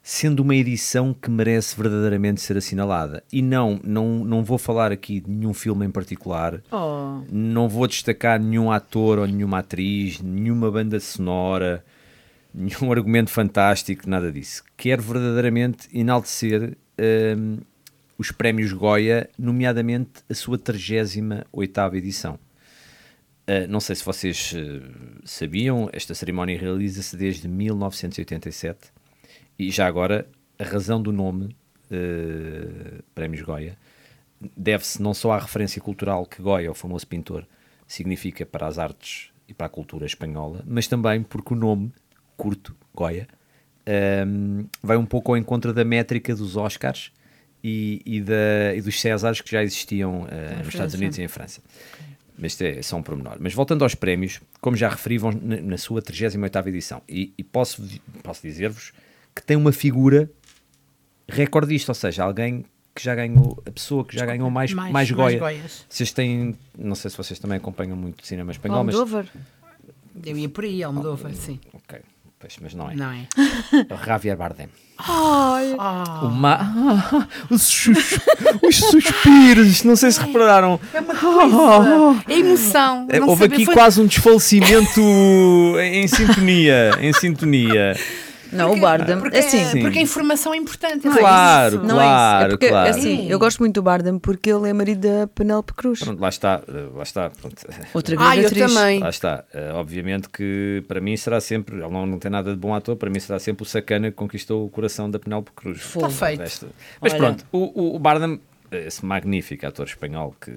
sendo 0.02 0.42
uma 0.42 0.56
edição 0.56 1.14
que 1.14 1.30
merece 1.30 1.76
verdadeiramente 1.76 2.42
ser 2.42 2.58
assinalada. 2.58 3.24
E 3.32 3.42
não, 3.42 3.80
não, 3.84 4.24
não 4.24 4.44
vou 4.44 4.58
falar 4.58 4.92
aqui 4.92 5.20
de 5.20 5.30
nenhum 5.30 5.54
filme 5.54 5.86
em 5.86 5.92
particular, 5.92 6.62
Oh, 6.72 7.22
não 7.32 7.68
vou 7.68 7.88
destacar 7.88 8.40
nenhum 8.40 8.72
ator 8.72 9.20
ou 9.20 9.28
nenhuma 9.28 9.60
atriz, 9.60 10.20
nenhuma 10.22 10.72
banda 10.72 11.00
sonora, 11.00 11.84
nenhum 12.54 12.92
argumento 12.92 13.30
fantástico, 13.30 14.10
nada 14.10 14.32
disso. 14.32 14.64
Quero 14.78 15.02
verdadeiramente 15.02 15.88
enaltecer 15.94 16.78
hum, 17.38 17.58
os 18.18 18.32
prémios 18.32 18.74
Goya, 18.74 19.30
nomeadamente 19.38 20.24
a 20.30 20.34
sua 20.34 20.58
38ª 20.58 21.96
edição. 21.96 22.40
Uh, 23.48 23.68
não 23.68 23.80
sei 23.80 23.96
se 23.96 24.06
vocês 24.06 24.54
uh, 24.54 25.22
sabiam, 25.24 25.90
esta 25.92 26.14
cerimónia 26.14 26.58
realiza-se 26.58 27.18
desde 27.18 27.48
1987 27.48 28.92
e 29.60 29.70
já 29.70 29.86
agora 29.86 30.26
a 30.58 30.64
razão 30.64 31.02
do 31.02 31.12
nome 31.12 31.56
uh, 31.92 33.04
Prémios 33.14 33.42
Goya 33.44 33.78
deve-se 34.56 35.02
não 35.02 35.14
só 35.14 35.34
à 35.34 35.40
referência 35.40 35.82
cultural 35.82 36.26
que 36.26 36.42
Goya, 36.42 36.72
o 36.72 36.74
famoso 36.74 37.06
pintor, 37.06 37.46
significa 37.86 38.46
para 38.46 38.68
as 38.68 38.80
artes 38.80 39.32
e 39.48 39.54
para 39.54 39.68
a 39.68 39.70
cultura 39.70 40.06
espanhola, 40.06 40.64
mas 40.66 40.88
também 40.88 41.22
porque 41.22 41.54
o 41.54 41.58
nome 41.58 41.92
curto, 42.38 42.74
Goya, 42.94 43.28
um, 44.26 44.66
vai 44.82 44.96
um 44.96 45.06
pouco 45.06 45.32
ao 45.32 45.38
encontro 45.38 45.74
da 45.74 45.84
métrica 45.84 46.34
dos 46.34 46.56
Oscars 46.56 47.12
e, 47.62 48.02
e, 48.06 48.22
da, 48.22 48.76
e 48.76 48.82
dos 48.82 49.02
Césares 49.02 49.42
que 49.42 49.52
já 49.52 49.62
existiam 49.62 50.22
uh, 50.22 50.58
nos 50.60 50.68
Estados 50.68 50.74
França. 50.74 50.98
Unidos 50.98 51.18
e 51.18 51.22
em 51.24 51.28
França. 51.28 51.62
Mas 52.38 52.54
isto 52.54 52.62
é 52.64 52.82
só 52.82 52.96
um 52.96 53.04
pormenor. 53.04 53.36
Mas 53.42 53.54
voltando 53.54 53.84
aos 53.84 53.96
prémios, 53.96 54.40
como 54.62 54.78
já 54.78 54.88
referi, 54.88 55.18
vão 55.18 55.32
na, 55.32 55.58
na 55.58 55.78
sua 55.78 56.02
38ª 56.02 56.68
edição. 56.68 57.02
E, 57.10 57.34
e 57.38 57.44
posso, 57.44 57.84
posso 58.24 58.42
dizer-vos 58.42 58.94
que 59.36 59.44
tem 59.44 59.56
uma 59.58 59.72
figura 59.72 60.30
recordista, 61.28 61.92
ou 61.92 61.96
seja, 61.96 62.24
alguém 62.24 62.66
que 62.96 63.04
já 63.04 63.16
ganhou, 63.16 63.62
a 63.66 63.72
pessoa 63.72 64.04
que 64.04 64.16
já 64.18 64.26
ganhou 64.26 64.50
mais, 64.50 64.74
mais, 64.74 64.92
Mais- 64.92 65.12
Goya. 65.12 65.40
mais 65.40 65.58
Goias. 65.58 65.86
Vocês 65.88 66.12
têm, 66.12 66.56
não 66.78 66.96
sei 66.96 67.10
se 67.12 67.18
vocês 67.18 67.40
também 67.40 67.58
acompanham 67.58 67.96
muito 67.96 68.26
cinema 68.26 68.52
espanhol, 68.52 68.84
mas... 68.84 68.96
Almodóvar. 68.96 69.26
Eu 70.26 70.38
ia 70.38 70.50
por 70.50 70.64
aí, 70.66 70.84
Almodóvar, 70.84 71.34
sim. 71.34 71.60
Ok, 71.72 72.00
pois, 72.40 72.58
mas 72.62 72.74
não 72.74 72.90
é. 72.92 72.96
Não 72.96 73.12
é? 73.12 73.28
É 73.90 73.94
o 73.94 74.06
Javier 74.06 74.36
Bardem. 74.36 74.68
Ah, 74.98 76.20
Uma... 76.24 77.28
os, 77.50 77.62
sus- 77.62 78.20
os 78.68 78.76
suspiros, 78.76 79.84
não 79.84 79.96
sei 79.96 80.12
se 80.12 80.20
repararam. 80.20 80.78
é 80.94 81.00
uma 81.00 81.16
coisa. 81.16 82.24
É 82.28 82.38
emoção. 82.40 83.08
É, 83.10 83.20
não 83.20 83.30
Houve 83.30 83.44
saber- 83.44 83.56
aqui 83.56 83.66
foi- 83.66 83.74
quase 83.76 84.02
um 84.02 84.06
desfalecimento 84.08 85.00
em 85.82 86.06
sintonia, 86.08 86.92
em 87.00 87.14
sintonia. 87.14 87.96
Não, 88.52 88.74
o 88.74 88.80
Bardem. 88.80 89.20
Porque, 89.20 89.38
assim, 89.38 89.64
Sim. 89.66 89.82
porque 89.82 90.00
a 90.00 90.02
informação 90.02 90.54
é 90.54 90.58
importante. 90.58 91.06
não 91.06 91.14
é 91.16 91.20
Claro, 91.20 91.76
isso? 91.76 91.84
Não 91.86 92.02
é 92.02 92.04
isso. 92.06 92.14
claro, 92.14 92.46
É 92.46 92.50
porque, 92.50 92.70
claro. 92.70 92.90
assim, 92.90 93.30
eu 93.30 93.40
gosto 93.40 93.60
muito 93.60 93.76
do 93.76 93.82
Bardem 93.84 94.20
porque 94.20 94.50
ele 94.52 94.70
é 94.70 94.74
marido 94.74 95.08
da 95.08 95.28
Penélope 95.28 95.74
Cruz. 95.74 96.00
Pronto, 96.00 96.20
lá 96.20 96.30
está, 96.30 96.62
eh, 96.68 96.88
lá 96.96 97.04
está. 97.04 97.30
Pronto. 97.30 97.56
Outra 97.94 98.16
grande 98.16 98.32
Ah, 98.32 98.38
eu 98.42 98.48
atriz. 98.48 98.74
também. 98.74 99.00
Lá 99.00 99.10
está. 99.10 99.44
Eh, 99.54 99.72
obviamente 99.74 100.30
que 100.30 100.84
para 100.88 101.00
mim 101.02 101.16
será 101.18 101.40
sempre, 101.42 101.76
ele 101.76 101.90
não, 101.90 102.06
não 102.06 102.20
tem 102.20 102.32
nada 102.32 102.52
de 102.52 102.58
bom 102.58 102.74
ator, 102.74 102.96
para 102.96 103.10
mim 103.10 103.20
será 103.20 103.40
sempre 103.40 103.64
o 103.64 103.66
sacana 103.66 104.10
que 104.10 104.16
conquistou 104.16 104.66
o 104.66 104.70
coração 104.70 105.10
da 105.10 105.20
Penélope 105.20 105.52
Cruz. 105.56 105.84
Está 105.96 106.10
feito. 106.10 106.68
Mas 107.02 107.14
Olha. 107.14 107.18
pronto, 107.22 107.46
o, 107.52 107.58
o, 107.82 107.96
o 107.96 108.00
Bardem 108.00 108.40
esse 108.72 109.04
magnífico 109.06 109.66
ator 109.66 109.86
espanhol 109.88 110.36
que, 110.40 110.52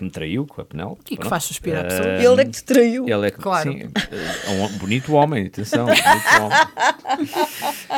que 0.00 0.04
me 0.04 0.10
traiu 0.10 0.46
com 0.46 0.60
a 0.60 0.64
Penélope. 0.64 1.02
E 1.10 1.16
que 1.16 1.26
faz 1.28 1.44
suspirar 1.44 1.84
a 1.84 1.88
pessoa. 1.88 2.08
Ah, 2.08 2.22
Ele 2.24 2.40
é 2.40 2.44
que 2.44 2.50
te 2.50 2.64
traiu. 2.64 3.08
Ele 3.08 3.26
é 3.26 3.30
que, 3.30 3.38
Claro. 3.38 3.70
sim, 3.72 3.82
é 3.82 4.50
um 4.50 4.78
bonito 4.78 5.12
homem, 5.12 5.46
atenção, 5.46 5.86
bonito 5.86 6.02
homem. 6.42 7.28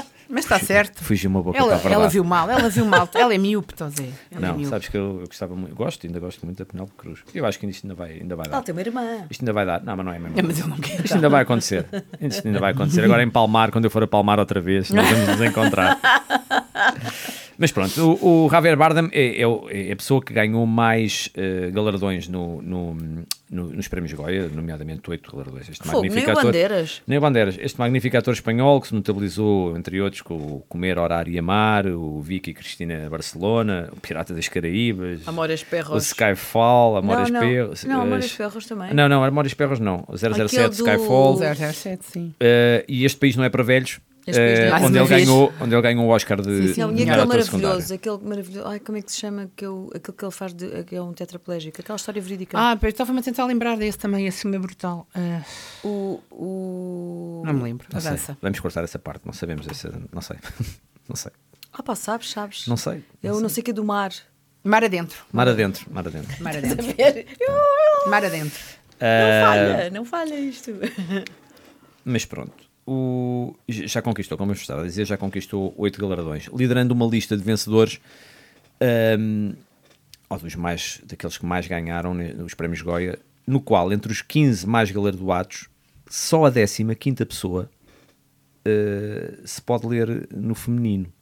Mas 0.35 0.45
está 0.47 0.59
certo. 0.59 1.05
Fugiu 1.05 1.29
uma 1.29 1.43
boca 1.43 1.59
Ela, 1.59 1.67
para 1.67 1.75
a 1.75 1.79
verdade. 1.79 1.95
ela 1.95 2.09
viu 2.09 2.25
mal, 2.25 2.49
ela 2.51 2.69
viu 2.71 2.87
mal. 2.87 3.07
Ela 3.15 3.35
é 3.35 3.39
miúpe, 3.39 3.75
estou 3.75 3.87
a 3.87 3.91
dizer. 3.91 4.15
Ela 4.31 4.47
é 4.47 4.49
Não, 4.49 4.55
miúpe. 4.57 4.71
sabes 4.71 4.89
que 4.89 4.97
eu, 4.97 5.21
eu 5.21 5.27
gostava 5.27 5.55
muito, 5.55 5.75
gosto, 5.75 6.07
ainda 6.07 6.19
gosto 6.19 6.47
muito 6.47 6.57
da 6.57 6.65
Penélope 6.65 6.95
Cruz. 6.97 7.21
Eu 7.35 7.45
acho 7.45 7.59
que 7.59 7.67
isto 7.67 7.85
ainda 7.85 7.95
vai, 7.95 8.13
ainda 8.13 8.35
vai 8.35 8.47
dar. 8.49 8.55
Ela 8.57 8.63
tem 8.63 8.73
uma 8.75 8.81
irmã. 8.81 9.27
Isto 9.29 9.43
ainda 9.43 9.53
vai 9.53 9.67
dar. 9.67 9.83
Não, 9.85 9.95
mas 9.95 10.07
não 10.07 10.13
é 10.15 10.19
mesmo. 10.19 10.39
É, 10.39 10.43
mas 10.43 10.59
ele 10.59 10.69
não 10.69 10.79
quer. 10.79 11.05
Isto 11.05 11.15
ainda 11.17 11.29
vai 11.29 11.43
acontecer. 11.43 11.87
Isto 12.19 12.47
ainda 12.49 12.61
vai 12.61 12.73
acontecer. 12.73 13.05
Agora 13.05 13.23
em 13.23 13.29
Palmar, 13.29 13.71
quando 13.71 13.85
eu 13.85 13.91
for 13.91 14.03
a 14.05 14.07
Palmar 14.07 14.39
outra 14.39 14.59
vez, 14.59 14.89
nós 14.91 15.07
vamos 15.07 15.29
nos 15.29 15.41
encontrar. 15.43 15.99
Mas 17.63 17.71
pronto, 17.71 18.19
o, 18.21 18.47
o 18.47 18.51
Javier 18.51 18.77
Bardem 18.77 19.09
é, 19.13 19.41
é 19.41 19.47
o- 19.47 19.69
é 19.71 19.93
a 19.93 19.97
pessoa 19.97 20.21
que 20.21 20.35
ganhou 20.35 20.67
mais 20.67 21.31
eh, 21.37 21.71
galardões 21.73 22.27
no, 22.27 22.61
no- 22.61 22.95
no- 23.49 23.71
nos 23.71 23.87
prémios 23.87 24.13
Goya, 24.15 24.49
nomeadamente 24.49 25.09
oito 25.09 25.31
galardões. 25.31 25.69
Este 25.69 25.85
Fogo, 25.85 26.01
nem 26.01 26.11
magnífico 26.11 26.29
o 26.31 26.33
ator- 26.33 26.45
Bandeiras. 26.47 27.03
nem 27.07 27.19
o 27.19 27.21
Bandeiras. 27.21 27.57
Este 27.61 27.79
magnífico 27.79 28.17
ator 28.19 28.35
espanhol 28.35 28.81
que 28.81 28.89
se 28.89 28.95
notabilizou, 28.97 29.77
entre 29.77 30.01
outros, 30.01 30.23
com 30.23 30.35
o 30.35 30.65
Comer, 30.69 30.99
Orar 30.99 31.29
e 31.29 31.39
Amar, 31.39 31.87
o 31.87 32.21
Vicky 32.21 32.53
Cristina 32.53 33.09
Barcelona, 33.09 33.89
o 33.93 34.01
Pirata 34.01 34.35
das 34.35 34.49
Caraíbas, 34.49 35.21
Amores 35.29 35.63
o 35.63 35.67
Perros. 35.67 36.05
Skyfall, 36.09 36.97
Amores 36.97 37.31
não, 37.31 37.41
não. 37.41 37.49
Perros. 37.49 37.85
Não, 37.85 38.01
Amores 38.03 38.33
Perros 38.33 38.67
também. 38.67 38.93
Não, 38.93 39.09
não, 39.09 39.23
Amores 39.23 39.55
Perros 39.55 39.79
não. 39.79 40.05
O 40.09 40.17
007 40.19 40.43
Aquele 40.43 40.69
do- 40.69 40.73
Skyfall. 40.75 41.39
007, 41.55 42.05
sim. 42.07 42.35
eh, 42.41 42.85
e 42.89 43.05
Este 43.05 43.19
País 43.21 43.37
Não 43.37 43.45
é 43.45 43.49
para 43.49 43.63
Velhos. 43.63 44.01
Não 44.27 44.35
é 44.39 44.69
eh, 44.69 44.75
onde, 44.81 44.99
ele 44.99 45.09
ganhou, 45.09 45.53
onde 45.61 45.75
ele 45.75 45.83
ganhou 45.83 46.07
o 46.07 46.09
Oscar 46.11 46.41
de 46.41 46.69
Sim, 46.69 46.75
sim. 46.75 46.81
Não, 46.81 46.91
e 46.91 46.95
melhor 46.95 47.13
aquele 47.19 47.23
ator 47.33 47.43
secundário. 47.43 47.69
maravilhoso, 47.69 47.95
aquele 47.95 48.19
maravilhoso. 48.19 48.69
Ai, 48.69 48.79
como 48.81 48.99
é 48.99 49.03
que 49.03 49.11
se 49.13 49.19
chama? 49.19 49.51
Que 49.57 49.67
eu, 49.67 49.91
aquele 49.95 50.17
que 50.17 50.25
ele 50.25 50.33
faz, 50.33 50.53
de, 50.55 50.85
que 50.85 50.95
é 50.95 51.03
um 51.03 51.13
tetraplégico, 51.13 51.81
aquela 51.81 51.97
história 51.97 52.23
verídica. 52.23 52.57
Ah, 52.59 52.79
eu 52.81 52.89
estava-me 52.89 53.19
a 53.19 53.23
tentar 53.23 53.45
lembrar 53.47 53.77
desse 53.77 53.99
também, 53.99 54.27
esse 54.27 54.43
filme 54.43 54.57
é 54.57 54.61
brutal. 54.61 55.09
Ah, 55.15 55.43
O, 55.83 56.21
o... 56.31 57.43
não 57.45 57.53
me 57.55 57.63
lembro. 57.65 57.87
A 57.91 57.95
Não 57.95 58.01
sei. 58.01 58.11
dança. 58.13 58.39
Vamos 58.41 58.61
cortar 58.61 58.85
essa 58.85 58.99
parte, 58.99 59.27
não 59.27 59.33
sabemos 59.33 59.67
essa. 59.69 59.93
Não 60.13 60.21
sei. 60.23 60.37
não 61.09 61.17
sei. 61.17 61.33
Ah, 61.73 61.83
pá, 61.83 61.95
sabes, 61.97 62.31
sabes. 62.31 62.67
Não 62.69 62.77
sei. 62.77 63.03
Eu 63.23 63.41
não 63.41 63.49
sei 63.49 63.61
o 63.63 63.65
que 63.65 63.71
é 63.71 63.75
do 63.75 63.85
mar. 63.85 64.13
Mar 64.63 64.85
adentro. 64.85 65.25
Mar 65.33 65.49
adentro, 65.49 65.87
mar 65.93 66.07
adentro. 66.07 66.43
Mar 66.45 66.57
adentro. 66.57 66.87
não 67.41 68.11
Mar 68.11 68.25
adentro. 68.25 68.61
Eh, 69.01 69.43
falha, 69.45 69.91
não 69.91 70.05
falha 70.05 70.35
isto. 70.39 70.71
Mas 72.05 72.25
pronto, 72.25 72.53
o, 72.87 73.55
já 73.69 74.03
conquistou, 74.03 74.37
como 74.37 74.53
eu 74.53 74.55
estava 74.55 74.83
a 74.83 74.85
dizer, 74.85 75.05
já 75.07 75.17
conquistou 75.17 75.75
oito 75.77 76.01
galardões, 76.01 76.49
liderando 76.55 76.95
uma 76.95 77.07
lista 77.07 77.37
de 77.37 77.43
vencedores, 77.43 78.01
ahm, 78.81 79.53
ou 80.29 80.39
dos 80.39 80.55
mais, 80.55 81.01
daqueles 81.05 81.39
que 81.39 81.45
mais 81.45 81.67
ganharam 81.67 82.15
nos 82.15 82.55
prémios 82.55 82.83
Goya, 82.83 83.19
no 83.47 83.61
qual, 83.61 83.93
entre 83.93 84.11
os 84.11 84.23
15 84.23 84.67
mais 84.67 84.91
galardoados, 84.91 85.69
só 86.09 86.45
a 86.45 86.51
15 86.51 87.25
pessoa 87.25 87.71
eh, 88.65 89.39
se 89.45 89.61
pode 89.61 89.87
ler 89.87 90.29
no 90.33 90.55
feminino. 90.55 91.13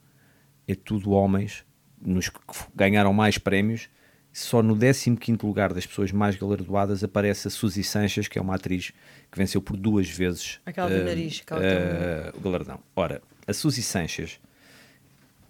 É 0.67 0.75
tudo 0.75 1.11
homens, 1.11 1.63
nos 2.01 2.29
que 2.29 2.39
ganharam 2.75 3.13
mais 3.13 3.37
prémios. 3.37 3.89
Só 4.33 4.63
no 4.63 4.77
15 4.77 5.17
lugar 5.43 5.73
das 5.73 5.85
pessoas 5.85 6.11
mais 6.11 6.35
galardoadas 6.35 7.03
aparece 7.03 7.47
a 7.47 7.51
Suzy 7.51 7.83
Sanches, 7.83 8.27
que 8.27 8.39
é 8.39 8.41
uma 8.41 8.55
atriz 8.55 8.91
que 9.31 9.37
venceu 9.37 9.61
por 9.61 9.75
duas 9.75 10.09
vezes 10.09 10.59
Aquela 10.65 10.89
do 10.89 10.95
eh, 10.95 11.03
nariz, 11.03 11.41
aquela 11.41 11.61
eh, 11.63 12.31
o 12.33 12.39
galardão. 12.39 12.79
Ora, 12.95 13.21
a 13.45 13.53
Suzy 13.53 13.81
Sanches 13.81 14.39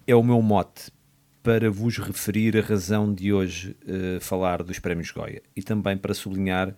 é 0.06 0.14
o 0.14 0.22
meu 0.22 0.42
mote 0.42 0.90
para 1.42 1.70
vos 1.70 1.98
referir 1.98 2.56
a 2.56 2.60
razão 2.60 3.12
de 3.12 3.32
hoje 3.32 3.76
eh, 3.86 4.18
falar 4.20 4.62
dos 4.62 4.78
prémios 4.78 5.10
Goya 5.10 5.42
e 5.54 5.62
também 5.62 5.96
para 5.96 6.14
sublinhar 6.14 6.74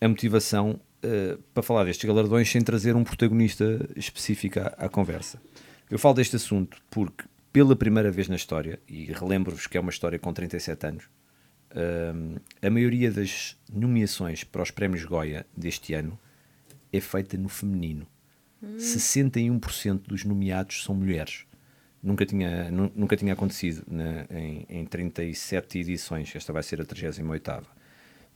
a 0.00 0.08
motivação 0.08 0.80
eh, 1.02 1.38
para 1.54 1.62
falar 1.62 1.84
destes 1.84 2.04
galardões 2.04 2.50
sem 2.50 2.60
trazer 2.62 2.96
um 2.96 3.04
protagonista 3.04 3.88
específico 3.94 4.58
à, 4.58 4.74
à 4.76 4.88
conversa. 4.88 5.40
Eu 5.88 5.98
falo 5.98 6.14
deste 6.14 6.34
assunto 6.34 6.78
porque, 6.90 7.24
pela 7.56 7.74
primeira 7.74 8.10
vez 8.10 8.28
na 8.28 8.36
história, 8.36 8.78
e 8.86 9.06
relembro-vos 9.06 9.66
que 9.66 9.78
é 9.78 9.80
uma 9.80 9.88
história 9.88 10.18
com 10.18 10.30
37 10.30 10.86
anos, 10.88 11.04
hum, 11.74 12.36
a 12.60 12.68
maioria 12.68 13.10
das 13.10 13.56
nomeações 13.72 14.44
para 14.44 14.60
os 14.62 14.70
prémios 14.70 15.06
Goya 15.06 15.46
deste 15.56 15.94
ano 15.94 16.18
é 16.92 17.00
feita 17.00 17.38
no 17.38 17.48
feminino. 17.48 18.06
61% 18.76 20.02
dos 20.06 20.22
nomeados 20.22 20.84
são 20.84 20.94
mulheres. 20.94 21.46
Nunca 22.02 22.26
tinha, 22.26 22.70
nu- 22.70 22.92
nunca 22.94 23.16
tinha 23.16 23.32
acontecido 23.32 23.82
na- 23.90 24.26
em, 24.38 24.66
em 24.68 24.84
37 24.84 25.78
edições. 25.78 26.36
Esta 26.36 26.52
vai 26.52 26.62
ser 26.62 26.82
a 26.82 26.84
38ª. 26.84 27.64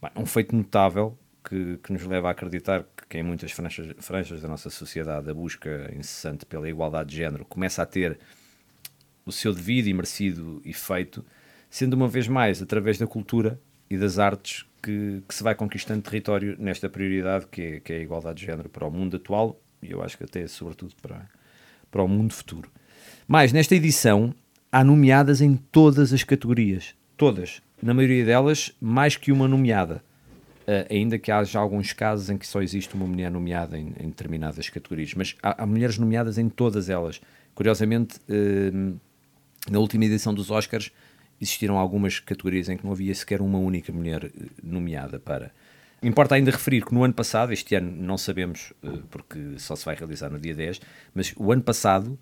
Bem, 0.01 0.11
um 0.17 0.25
feito 0.25 0.57
notável 0.57 1.15
que, 1.47 1.77
que 1.83 1.93
nos 1.93 2.05
leva 2.07 2.29
a 2.29 2.31
acreditar 2.31 2.85
que, 2.97 3.07
que 3.07 3.19
em 3.19 3.23
muitas 3.23 3.53
franjas, 3.53 3.95
franjas 3.99 4.41
da 4.41 4.49
nossa 4.49 4.71
sociedade 4.71 5.29
a 5.29 5.35
busca 5.35 5.93
incessante 5.95 6.47
pela 6.47 6.71
igualdade 6.71 7.11
de 7.11 7.17
género 7.19 7.45
começa 7.45 7.83
a 7.83 7.87
ter 7.87 8.19
o 9.25 9.33
seu 9.33 9.53
devido 9.53 9.87
e 9.89 9.95
merecido 9.95 10.61
efeito, 10.65 11.25
sendo 11.69 11.95
uma 11.95 12.09
vez 12.09 12.27
mais 12.29 12.61
através 12.61 12.99
da 12.99 13.07
cultura 13.07 13.61
e 13.89 13.97
das 13.97 14.19
artes 14.19 14.65
que, 14.83 15.23
que 15.29 15.35
se 15.35 15.43
vai 15.43 15.55
conquistando 15.55 16.03
território 16.03 16.57
nesta 16.59 16.89
prioridade 16.89 17.47
que 17.47 17.63
é, 17.63 17.81
que 17.81 17.93
é 17.93 17.97
a 17.97 18.01
igualdade 18.01 18.41
de 18.41 18.47
género 18.47 18.69
para 18.69 18.87
o 18.87 18.91
mundo 18.91 19.17
atual 19.17 19.61
e 19.83 19.91
eu 19.91 20.03
acho 20.03 20.17
que 20.17 20.25
até 20.25 20.47
sobretudo 20.47 20.95
para, 21.01 21.27
para 21.91 22.03
o 22.03 22.09
mundo 22.09 22.33
futuro. 22.33 22.71
Mas 23.27 23.53
nesta 23.53 23.75
edição 23.75 24.35
há 24.71 24.85
nomeadas 24.85 25.41
em 25.41 25.57
todas 25.57 26.13
as 26.13 26.23
categorias, 26.23 26.95
todas, 27.17 27.63
na 27.83 27.95
maioria 27.95 28.25
delas 28.25 28.73
mais 28.81 29.17
que 29.17 29.33
uma 29.33 29.49
nomeada. 29.49 30.03
Uh, 30.61 30.87
ainda 30.89 31.19
que 31.19 31.33
haja 31.33 31.59
alguns 31.59 31.93
casos 31.93 32.31
em 32.31 32.39
que 32.39 32.47
só 32.47 32.63
existe 32.63 32.95
uma 32.95 33.07
mulher 33.07 33.31
nomeada 33.31 33.77
em, 33.77 33.93
em 33.99 34.09
determinadas 34.09 34.69
categorias, 34.69 35.15
mas 35.15 35.35
há, 35.43 35.65
há 35.65 35.67
mulheres 35.67 35.99
nomeadas 35.99 36.39
em 36.39 36.49
todas 36.49 36.89
elas. 36.89 37.21
Curiosamente, 37.55 38.21
uh, 38.29 39.01
na 39.69 39.79
última 39.79 40.05
edição 40.05 40.33
dos 40.33 40.51
Oscars 40.51 40.91
existiram 41.41 41.79
algumas 41.79 42.19
categorias 42.21 42.69
em 42.69 42.77
que 42.77 42.85
não 42.85 42.93
havia 42.93 43.15
sequer 43.15 43.41
uma 43.41 43.59
única 43.59 43.93
mulher 43.93 44.25
uh, 44.25 44.31
nomeada 44.63 45.19
para. 45.19 45.51
Importa 46.03 46.35
ainda 46.35 46.51
referir 46.51 46.85
que 46.85 46.95
no 46.95 47.05
ano 47.05 47.13
passado, 47.15 47.53
este 47.53 47.75
ano 47.75 47.91
não 47.93 48.17
sabemos 48.17 48.73
uh, 48.83 49.03
porque 49.11 49.39
só 49.59 49.75
se 49.77 49.85
vai 49.85 49.95
realizar 49.95 50.31
no 50.31 50.39
dia 50.39 50.55
10, 50.55 50.81
mas 51.15 51.35
o 51.37 51.53
ano 51.53 51.63
passado, 51.63 52.19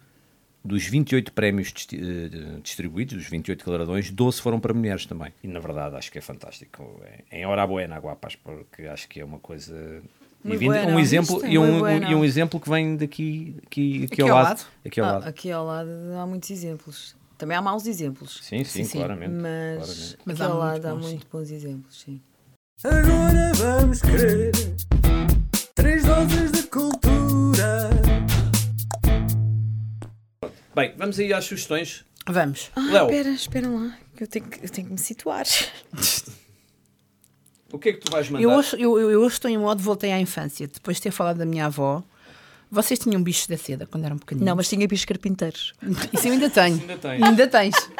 dos 0.64 0.84
28 0.86 1.32
prémios 1.32 1.72
eh, 1.92 2.58
distribuídos, 2.62 3.14
dos 3.16 3.28
28 3.28 3.64
galardões, 3.64 4.10
12 4.10 4.40
foram 4.40 4.58
para 4.58 4.74
mulheres 4.74 5.06
também. 5.06 5.32
E 5.42 5.46
na 5.48 5.60
verdade 5.60 5.94
acho 5.96 6.10
que 6.10 6.18
é 6.18 6.20
fantástico. 6.20 7.00
É, 7.30 7.40
em 7.40 7.46
hora 7.46 7.64
buena, 7.66 7.94
Aguapas, 7.96 8.34
porque 8.34 8.82
acho 8.82 9.08
que 9.08 9.20
é 9.20 9.24
uma 9.24 9.38
coisa. 9.38 10.02
E 10.44 10.56
vindo- 10.56 10.70
buena, 10.72 10.92
um 10.92 10.98
exemplo 10.98 11.44
é 11.44 11.50
e 11.52 11.58
um, 11.58 11.78
buena. 11.78 12.10
e 12.10 12.14
um 12.14 12.24
exemplo 12.24 12.60
que 12.60 12.68
vem 12.68 12.96
daqui 12.96 13.56
aqui, 13.66 14.04
aqui, 14.06 14.12
Aqui 14.12 14.22
ao 14.22 14.28
ao 14.28 14.34
lado. 14.34 14.48
lado. 14.48 14.66
Aqui 14.84 15.00
ao 15.00 15.06
Ah, 15.06 15.12
lado. 15.12 15.28
aqui 15.28 15.50
ao 15.52 15.64
lado 15.64 15.90
há 16.20 16.26
muitos 16.26 16.50
exemplos. 16.50 17.16
Também 17.38 17.56
há 17.56 17.62
maus 17.62 17.86
exemplos. 17.86 18.40
Sim, 18.42 18.64
sim, 18.64 18.82
Sim, 18.82 18.84
sim. 18.84 18.98
claramente. 18.98 19.30
Mas, 19.30 19.76
claramente. 19.86 20.18
Mas 20.24 20.40
há 20.40 20.44
ao 20.46 20.50
muito 20.50 20.64
lado 20.64 20.86
há 20.86 20.94
bons, 20.94 21.04
sim. 21.04 21.10
muito 21.12 21.26
bons 21.30 21.50
exemplos, 21.52 22.00
sim. 22.00 22.20
Agora 22.82 23.52
vamos 23.54 24.00
querer 24.02 24.52
três 25.76 26.04
doses 26.04 26.50
de 26.50 26.62
cultura. 26.64 27.90
Bem, 30.74 30.94
vamos 30.96 31.18
aí 31.20 31.32
às 31.32 31.44
sugestões. 31.44 32.04
Vamos. 32.26 32.70
Ah, 32.74 32.80
Léo. 32.80 33.06
espera, 33.06 33.28
espera 33.30 33.68
lá. 33.68 33.98
que 34.16 34.22
Eu 34.24 34.26
tenho, 34.28 34.44
que, 34.46 34.64
eu 34.64 34.68
tenho 34.70 34.86
que 34.88 34.92
me 34.92 34.98
situar. 34.98 35.46
O 37.70 37.78
que 37.78 37.90
é 37.90 37.92
que 37.92 37.98
tu 37.98 38.10
vais 38.10 38.30
mandar? 38.30 38.42
Eu 38.42 38.50
hoje, 38.50 38.76
eu, 38.80 38.98
eu, 38.98 39.10
eu 39.10 39.20
hoje 39.20 39.34
estou 39.34 39.50
em 39.50 39.58
modo 39.58 39.82
voltei 39.82 40.10
à 40.10 40.18
infância. 40.18 40.66
Depois 40.66 40.96
de 40.96 41.02
ter 41.02 41.10
falado 41.10 41.36
da 41.36 41.44
minha 41.44 41.66
avó, 41.66 42.02
vocês 42.70 42.98
tinham 42.98 43.22
bichos 43.22 43.46
da 43.46 43.56
seda 43.56 43.86
quando 43.86 44.04
eram 44.04 44.18
pequeninos? 44.18 44.46
Não, 44.46 44.56
mas 44.56 44.68
tinha 44.68 44.86
bichos 44.86 45.04
carpinteiros. 45.04 45.72
Isso 46.12 46.26
eu 46.28 46.32
ainda 46.32 46.50
tenho. 46.50 46.80
Ainda 46.80 46.96
tens. 46.98 47.22
Ainda 47.22 47.46
tens. 47.46 47.74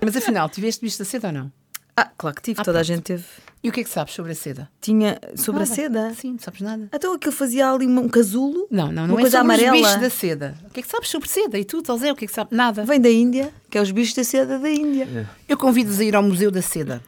Mas 0.00 0.16
afinal, 0.16 0.48
tiveste 0.48 0.80
bicho 0.84 0.98
da 0.98 1.04
seda 1.04 1.28
ou 1.28 1.32
não? 1.34 1.52
Ah, 1.96 2.10
claro 2.16 2.34
que 2.36 2.42
tive, 2.42 2.60
Ah, 2.60 2.64
toda 2.64 2.78
a 2.80 2.84
pronto. 2.84 2.86
gente 2.96 3.02
teve. 3.04 3.24
E 3.62 3.68
o 3.68 3.72
que 3.72 3.80
é 3.80 3.84
que 3.84 3.90
sabes 3.90 4.14
sobre 4.14 4.32
a 4.32 4.34
seda? 4.34 4.68
Tinha 4.80 5.18
sobre 5.36 5.62
a 5.62 5.66
Nada. 5.66 5.74
seda. 5.74 6.14
Sim, 6.14 6.32
não 6.32 6.38
sabes 6.38 6.60
nada. 6.60 6.88
Então 6.92 7.12
aquilo 7.14 7.32
fazia 7.32 7.70
ali 7.70 7.86
um 7.86 8.08
casulo. 8.08 8.66
Não, 8.70 8.90
não, 8.90 9.04
Uma 9.04 9.08
não 9.08 9.18
é 9.18 9.20
coisa 9.22 9.38
sobre 9.38 9.54
amarela. 9.54 9.76
os 9.76 9.82
bichos 9.82 10.00
da 10.00 10.10
seda. 10.10 10.58
O 10.66 10.70
que 10.70 10.80
é 10.80 10.82
que 10.82 10.88
sabes 10.88 11.08
sobre 11.08 11.28
seda? 11.28 11.58
E 11.58 11.64
tu, 11.64 11.82
Zé, 11.98 12.10
o 12.12 12.16
que 12.16 12.24
é 12.24 12.28
que 12.28 12.32
sabes? 12.34 12.56
Nada. 12.56 12.84
Vem 12.84 13.00
da 13.00 13.10
Índia, 13.10 13.52
que 13.70 13.78
é 13.78 13.80
os 13.82 13.90
bichos 13.90 14.14
da 14.14 14.24
seda 14.24 14.58
da 14.58 14.70
Índia. 14.70 15.28
Eu 15.48 15.56
convido-vos 15.56 16.00
a 16.00 16.04
ir 16.04 16.16
ao 16.16 16.22
Museu 16.22 16.50
da 16.50 16.62
Seda. 16.62 17.02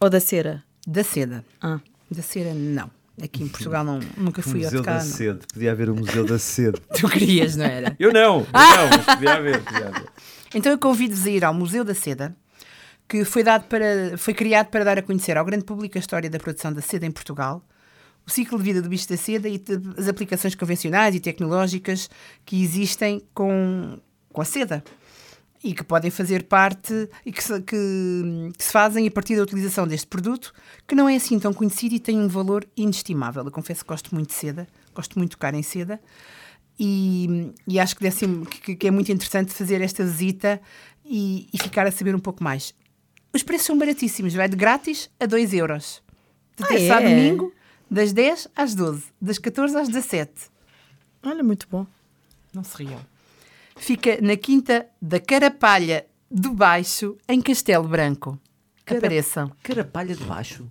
Ou 0.00 0.10
da 0.10 0.20
cera. 0.20 0.62
Da 0.86 1.02
seda. 1.02 1.44
Ah. 1.62 1.80
Da 2.10 2.22
cera, 2.22 2.52
não. 2.54 2.90
Aqui 3.22 3.42
em 3.42 3.48
Portugal 3.48 3.82
não, 3.82 3.98
nunca 4.16 4.42
fui 4.42 4.64
a 4.66 4.70
tocar. 4.70 4.94
não. 4.94 5.00
Sede. 5.00 5.40
Podia 5.52 5.72
haver 5.72 5.88
o 5.88 5.94
Museu 5.94 6.26
da 6.26 6.38
Sede. 6.38 6.78
Tu 6.98 7.08
querias, 7.08 7.56
não 7.56 7.64
era? 7.64 7.96
Eu 7.98 8.12
não, 8.12 8.40
eu 8.40 8.46
não, 8.52 8.88
mas 8.90 9.04
podia 9.06 9.34
haver, 9.34 9.62
podia 9.62 9.88
haver. 9.88 10.06
Então 10.54 10.70
eu 10.70 10.78
convido-vos 10.78 11.26
a 11.26 11.30
ir 11.30 11.44
ao 11.44 11.54
Museu 11.54 11.82
da 11.82 11.94
Seda, 11.94 12.36
que 13.08 13.24
foi, 13.24 13.42
dado 13.42 13.64
para, 13.68 14.18
foi 14.18 14.34
criado 14.34 14.66
para 14.66 14.84
dar 14.84 14.98
a 14.98 15.02
conhecer 15.02 15.36
ao 15.36 15.44
grande 15.44 15.64
público 15.64 15.96
a 15.96 16.00
história 16.00 16.28
da 16.28 16.38
produção 16.38 16.72
da 16.72 16.82
seda 16.82 17.06
em 17.06 17.10
Portugal, 17.10 17.64
o 18.26 18.30
ciclo 18.30 18.58
de 18.58 18.64
vida 18.64 18.82
do 18.82 18.88
bicho 18.88 19.08
da 19.08 19.16
seda 19.16 19.48
e 19.48 19.62
as 19.96 20.08
aplicações 20.08 20.54
convencionais 20.54 21.14
e 21.14 21.20
tecnológicas 21.20 22.10
que 22.44 22.62
existem 22.62 23.22
com, 23.32 23.98
com 24.32 24.40
a 24.40 24.44
seda. 24.44 24.82
E 25.68 25.74
que 25.74 25.82
podem 25.84 26.10
fazer 26.10 26.44
parte 26.44 27.08
e 27.24 27.32
que 27.32 27.42
se, 27.42 27.60
que- 27.62 28.52
que 28.56 28.64
se 28.64 28.70
fazem 28.72 29.06
a 29.06 29.10
partir 29.10 29.36
da 29.36 29.42
utilização 29.42 29.86
deste 29.86 30.06
produto, 30.06 30.52
que 30.86 30.94
não 30.94 31.08
é 31.08 31.16
assim 31.16 31.38
tão 31.38 31.52
conhecido 31.52 31.94
e 31.94 31.98
tem 32.00 32.18
um 32.18 32.28
valor 32.28 32.66
inestimável. 32.76 33.44
Eu 33.44 33.50
confesso 33.50 33.82
que 33.82 33.88
gosto 33.88 34.14
muito 34.14 34.28
de 34.28 34.34
seda, 34.34 34.66
gosto 34.94 35.18
muito 35.18 35.30
de 35.30 35.36
tocar 35.36 35.54
em 35.54 35.62
seda 35.62 36.00
e, 36.78 37.52
e 37.66 37.78
acho 37.80 37.96
que, 37.96 38.02
deve 38.02 38.14
ser- 38.16 38.46
que- 38.46 38.76
que 38.76 38.86
é 38.86 38.90
muito 38.90 39.10
interessante 39.10 39.52
fazer 39.52 39.80
esta 39.80 40.04
visita 40.04 40.60
e, 41.04 41.48
e 41.52 41.58
ficar 41.58 41.86
a 41.86 41.90
saber 41.90 42.14
um 42.14 42.18
pouco 42.20 42.42
mais. 42.44 42.74
Os 43.34 43.42
preços 43.42 43.66
são 43.66 43.78
baratíssimos, 43.78 44.34
vai 44.34 44.48
de 44.48 44.56
grátis 44.56 45.10
a 45.20 45.26
2 45.26 45.52
euros. 45.54 46.02
De 46.56 46.64
Ah, 46.64 46.68
terça 46.68 46.96
a 46.96 47.02
é? 47.02 47.08
domingo, 47.08 47.52
das 47.90 48.12
10 48.12 48.48
às 48.56 48.74
12, 48.74 49.04
das 49.20 49.38
14 49.38 49.76
às 49.76 49.88
17. 49.88 50.32
Olha, 51.22 51.42
muito 51.42 51.66
bom. 51.70 51.86
Não 52.54 52.64
se 52.64 52.76
riam. 52.82 53.00
Fica 53.76 54.18
na 54.20 54.36
Quinta 54.36 54.86
da 55.00 55.20
Carapalha 55.20 56.06
do 56.30 56.52
Baixo, 56.52 57.16
em 57.28 57.40
Castelo 57.40 57.86
Branco. 57.86 58.38
Cara- 58.84 58.98
Apareçam. 58.98 59.50
Carapalha 59.62 60.14
de 60.14 60.24
baixo. 60.24 60.66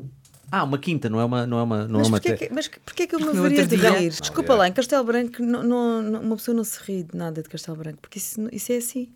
Ah, 0.51 0.63
uma 0.63 0.77
quinta, 0.77 1.09
não 1.09 1.19
é 1.19 1.25
uma, 1.25 1.45
não 1.45 1.59
é 1.59 1.63
uma, 1.63 1.87
não 1.87 1.99
Mas 1.99 2.07
é 2.07 2.09
uma 2.11 2.19
porquê, 2.21 2.33
te- 2.37 2.47
que, 2.47 2.53
mas 2.53 2.67
porquê 2.67 3.07
que 3.07 3.15
eu 3.15 3.19
me 3.19 3.27
haveria 3.29 3.61
outro 3.63 3.67
de 3.67 3.75
rir? 3.75 4.09
Desculpa 4.09 4.53
Ah, 4.53 4.57
lá, 4.57 4.67
em 4.67 4.71
Castelo 4.71 5.03
Branco 5.03 5.41
não, 5.41 5.63
não- 5.63 6.21
uma 6.21 6.35
pessoa 6.37 6.55
não 6.55 6.63
se 6.63 6.79
ri 6.83 7.03
de 7.03 7.17
nada 7.17 7.41
de 7.41 7.49
Castelo 7.49 7.77
Branco, 7.77 7.97
porque 8.01 8.19
isso, 8.19 8.47
isso 8.51 8.71
é 8.71 8.77
assim. 8.77 9.09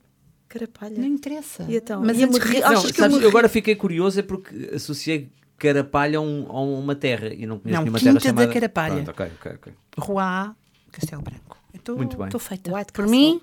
Carapalha. 0.50 0.98
Não 0.98 1.06
interessa. 1.06 1.66
E 1.70 1.76
então? 1.78 2.02
Mas 2.04 2.18
de 2.18 2.26
rir- 2.26 2.40
rir- 2.42 2.64
achas 2.64 2.72
Não, 2.74 2.82
que 2.82 2.88
eu 2.90 3.04
sabes, 3.04 3.18
me 3.18 3.24
eu 3.24 3.30
agora 3.30 3.48
ri? 3.48 3.54
fiquei 3.54 3.76
curioso 3.76 4.20
é 4.20 4.24
porque 4.24 4.72
associei 4.74 5.30
Carapalha 5.58 6.18
a, 6.18 6.22
um- 6.22 6.48
a 6.50 6.62
uma 6.62 6.96
terra 6.96 7.28
e 7.34 7.46
não 7.46 7.60
conheço 7.60 7.76
Não, 7.78 7.84
nenhuma 7.84 8.00
Quinta 8.00 8.12
terra 8.20 8.36
da 8.36 8.42
chamada... 8.42 8.54
Carapalha. 8.54 9.04
Pronto, 9.04 9.10
ok, 9.12 9.32
ok, 9.40 9.52
ok. 9.54 9.74
Rua 10.00 10.56
Castelo 10.92 11.22
Branco. 11.22 11.58
Estou, 11.74 11.96
Muito 11.98 12.18
bem. 12.18 12.26
Estou 12.26 12.40
feita. 12.40 12.74
White 12.76 12.92
Por 12.92 13.04
Castle. 13.06 13.12
mim. 13.20 13.42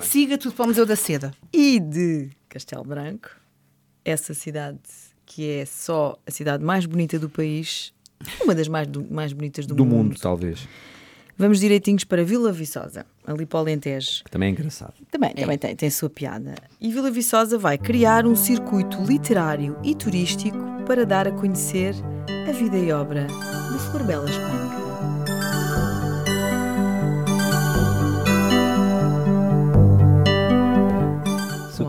Siga 0.00 0.36
tudo 0.38 0.54
para 0.54 0.64
o 0.64 0.68
Museu 0.68 0.86
da 0.86 0.96
Seda. 0.96 1.32
E 1.52 1.78
de 1.80 2.30
Castelo 2.48 2.84
Branco, 2.84 3.30
essa 4.04 4.34
cidade 4.34 4.78
que 5.24 5.48
é 5.48 5.64
só 5.64 6.18
a 6.26 6.30
cidade 6.30 6.62
mais 6.62 6.84
bonita 6.84 7.18
do 7.18 7.28
país, 7.30 7.92
uma 8.42 8.54
das 8.54 8.68
mais, 8.68 8.86
do- 8.86 9.06
mais 9.10 9.32
bonitas 9.32 9.66
do, 9.66 9.74
Do 9.74 9.84
mundo, 9.86 10.16
talvez. 10.20 10.68
Vamos 11.38 11.58
direitinhos 11.60 12.04
para 12.04 12.22
Vila 12.22 12.52
Viçosa, 12.52 13.06
ali 13.26 13.46
para 13.46 13.56
o 13.56 13.60
Alentejo. 13.60 14.22
Que 14.24 14.30
também 14.30 14.50
é 14.50 14.52
engraçado. 14.52 14.92
Também, 15.10 15.32
também 15.34 15.56
tem, 15.58 15.74
tem 15.74 15.88
a 15.88 15.90
sua 15.92 16.10
piada. 16.10 16.54
E 16.78 16.92
Vila 16.92 17.10
Viçosa 17.10 17.56
vai 17.56 17.78
criar 17.78 18.26
um 18.26 18.36
circuito 18.36 19.02
literário 19.02 19.78
e 19.82 19.94
turístico 19.94 20.58
para 20.86 21.06
dar 21.06 21.26
a 21.26 21.32
conhecer 21.32 21.94
a 22.48 22.52
vida 22.52 22.76
e 22.76 22.92
obra 22.92 23.26
de 23.26 23.78
Flor 23.90 24.04
Bela 24.04 24.26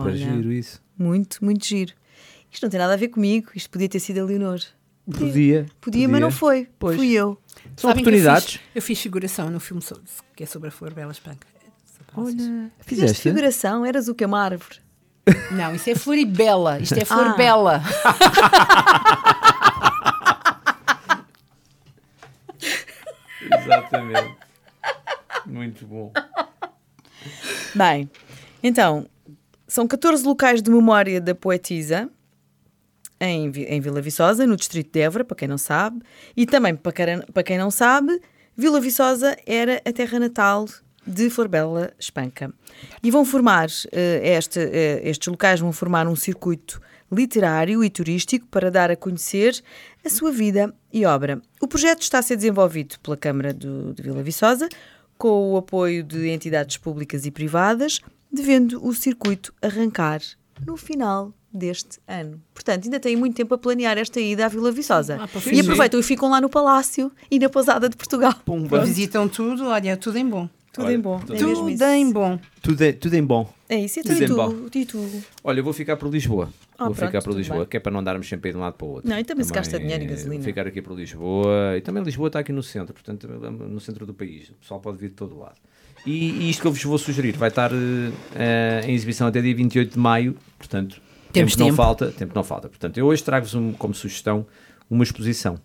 Super 0.04 0.24
Olha. 0.26 0.36
giro 0.36 0.52
isso. 0.52 0.82
Muito, 0.98 1.44
muito 1.44 1.64
giro. 1.66 1.92
Isto 2.50 2.64
não 2.64 2.70
tem 2.70 2.78
nada 2.78 2.92
a 2.94 2.96
ver 2.96 3.08
comigo, 3.08 3.50
isto 3.54 3.68
podia 3.70 3.88
ter 3.88 3.98
sido 4.00 4.20
a 4.20 4.24
Leonor. 4.24 4.60
Podia. 5.10 5.66
Podia, 5.80 6.08
mas 6.08 6.20
não 6.20 6.30
foi. 6.30 6.68
Pois. 6.78 6.96
Fui 6.96 7.10
eu. 7.12 7.38
São 7.76 7.90
Sabem 7.90 8.02
que 8.04 8.08
eu 8.10 8.12
oportunidades. 8.14 8.52
fiz- 8.54 8.60
Eu 8.74 8.82
fiz, 8.82 9.00
figuração 9.00 9.50
no 9.50 9.60
filme 9.60 9.82
sobre, 9.82 10.04
que 10.36 10.42
é 10.44 10.46
sobre 10.46 10.68
a 10.68 10.70
Flor 10.72 10.94
Bela 10.94 11.12
Espanca. 11.12 11.46
Olha, 12.16 12.32
Fizeste 12.32 12.70
fizeste? 12.86 13.22
figuração, 13.22 13.84
eras 13.84 14.06
o 14.08 14.14
que? 14.14 14.24
Uma 14.24 14.40
árvore. 14.40 14.78
Não, 15.50 15.74
isso 15.74 15.90
é 15.90 15.94
Floribela. 15.96 16.78
Isto 16.78 16.94
é 16.98 17.04
Flor 17.04 17.26
Ah. 17.28 17.36
Bela. 17.36 17.82
Exatamente. 23.40 24.36
Muito 25.46 25.86
bom. 25.86 26.12
Bem, 27.74 28.10
então, 28.62 29.06
são 29.66 29.86
14 29.86 30.24
locais 30.24 30.62
de 30.62 30.70
memória 30.70 31.20
da 31.20 31.34
poetisa 31.34 32.08
em, 33.20 33.50
em 33.50 33.80
Vila 33.80 34.00
Viçosa, 34.02 34.46
no 34.46 34.56
distrito 34.56 34.92
de 34.92 35.00
Évora, 35.00 35.24
para 35.24 35.36
quem 35.36 35.48
não 35.48 35.58
sabe, 35.58 36.00
e 36.36 36.44
também 36.46 36.74
para 36.76 37.42
quem, 37.42 37.58
não 37.58 37.70
sabe, 37.70 38.20
Vila 38.56 38.80
Viçosa 38.80 39.36
era 39.46 39.80
a 39.84 39.92
terra 39.92 40.18
natal 40.18 40.66
de 41.06 41.28
Florbela 41.30 41.92
Espanca. 41.98 42.52
E 43.02 43.10
vão 43.10 43.24
formar, 43.24 43.68
eh, 43.92 44.36
este, 44.36 44.58
eh, 44.58 45.00
estes 45.04 45.28
locais 45.28 45.60
vão 45.60 45.72
formar 45.72 46.06
um 46.08 46.16
circuito 46.16 46.80
literário 47.12 47.84
e 47.84 47.90
turístico 47.90 48.46
para 48.50 48.70
dar 48.70 48.90
a 48.90 48.96
conhecer 48.96 49.62
a 50.04 50.08
sua 50.08 50.32
vida 50.32 50.74
e 50.92 51.04
obra. 51.04 51.40
O 51.60 51.68
projeto 51.68 52.02
está 52.02 52.18
a 52.18 52.22
ser 52.22 52.36
desenvolvido 52.36 52.98
pela 53.00 53.16
Câmara 53.16 53.52
do- 53.52 53.92
de 53.94 54.02
Vila 54.02 54.22
Viçosa, 54.22 54.68
com 55.16 55.52
o 55.52 55.56
apoio 55.56 56.02
de 56.02 56.28
entidades 56.28 56.76
públicas 56.78 57.24
e 57.26 57.30
privadas, 57.30 58.00
devendo 58.34 58.84
o 58.84 58.92
circuito 58.92 59.54
arrancar 59.62 60.20
no 60.66 60.76
final 60.76 61.32
deste 61.52 62.00
ano. 62.08 62.42
Portanto, 62.52 62.84
ainda 62.84 62.98
têm 62.98 63.16
muito 63.16 63.36
tempo 63.36 63.54
a 63.54 63.58
planear 63.58 63.96
esta 63.96 64.20
ida 64.20 64.46
à 64.46 64.48
Vila 64.48 64.72
Viçosa. 64.72 65.18
Ah, 65.20 65.28
para 65.28 65.54
e 65.54 65.60
aproveitam 65.60 66.00
e 66.00 66.02
ficam 66.02 66.28
lá 66.28 66.40
no 66.40 66.48
Palácio 66.48 67.12
e 67.30 67.38
na 67.38 67.48
Pousada 67.48 67.88
de 67.88 67.96
Portugal. 67.96 68.34
Pumba. 68.44 68.84
Visitam 68.84 69.28
tudo, 69.28 69.66
olha, 69.66 69.96
tudo 69.96 70.18
em 70.18 70.28
bom. 70.28 70.48
Tudo 70.72 70.86
Olha, 70.86 70.94
em 70.96 71.00
bom. 71.00 71.20
tudo 71.20 71.34
é 71.34 71.38
tudo 71.38 71.84
em 71.84 72.12
bom. 72.12 72.40
Tudo, 72.60 72.82
é, 72.82 72.92
tudo 72.92 73.14
em 73.14 73.22
bom. 73.24 73.54
É 73.68 73.76
isso, 73.78 74.00
e 74.00 74.02
tu, 74.02 74.08
Tudo 74.08 74.20
e 74.20 74.24
em 74.24 74.28
bom. 74.28 74.66
e 74.74 74.84
tu? 74.84 75.22
Olha, 75.44 75.60
eu 75.60 75.64
vou 75.64 75.72
ficar 75.72 75.96
por 75.96 76.10
Lisboa. 76.10 76.52
Ah, 76.76 76.86
vou 76.86 76.94
pronto, 76.94 77.06
ficar 77.06 77.20
por 77.20 77.28
tudo 77.30 77.38
Lisboa, 77.38 77.60
bem. 77.60 77.68
que 77.68 77.76
é 77.76 77.80
para 77.80 77.92
não 77.92 78.00
andarmos 78.00 78.28
sempre 78.28 78.50
de 78.50 78.56
um 78.56 78.60
lado 78.60 78.74
para 78.74 78.84
o 78.84 78.90
outro. 78.90 79.08
Não, 79.08 79.16
e 79.16 79.22
também 79.22 79.44
se 79.44 79.52
gasta 79.52 79.78
dinheiro 79.78 80.02
e 80.02 80.06
gasolina. 80.08 80.34
Vou 80.34 80.44
ficar 80.44 80.66
aqui 80.66 80.82
por 80.82 80.96
Lisboa. 80.96 81.76
E 81.76 81.80
também 81.80 82.02
Lisboa 82.02 82.26
está 82.26 82.40
aqui 82.40 82.50
no 82.50 82.60
centro, 82.62 82.92
portanto, 82.92 83.28
no 83.28 83.78
centro 83.78 84.04
do 84.04 84.12
país. 84.12 84.48
O 84.50 84.54
pessoal 84.54 84.80
pode 84.80 84.98
vir 84.98 85.10
de 85.10 85.14
todo 85.14 85.38
lado. 85.38 85.54
E, 86.06 86.30
e 86.30 86.50
isto 86.50 86.60
que 86.60 86.66
eu 86.66 86.72
vos 86.72 86.82
vou 86.82 86.98
sugerir 86.98 87.36
vai 87.36 87.48
estar 87.48 87.70
eh, 87.72 88.82
em 88.86 88.94
exibição 88.94 89.26
até 89.26 89.40
dia 89.40 89.54
28 89.54 89.92
de 89.94 89.98
maio, 89.98 90.36
portanto, 90.58 91.00
Temos 91.32 91.52
tempo 91.52 91.60
não 91.60 91.66
tempo. 91.68 91.76
falta. 91.76 92.10
Tempo 92.12 92.32
não 92.34 92.44
falta. 92.44 92.68
Portanto, 92.68 92.98
eu 92.98 93.06
hoje 93.06 93.22
trago-vos 93.24 93.54
um- 93.54 93.72
como 93.72 93.94
sugestão 93.94 94.46
uma 94.90 95.02
exposição. 95.02 95.58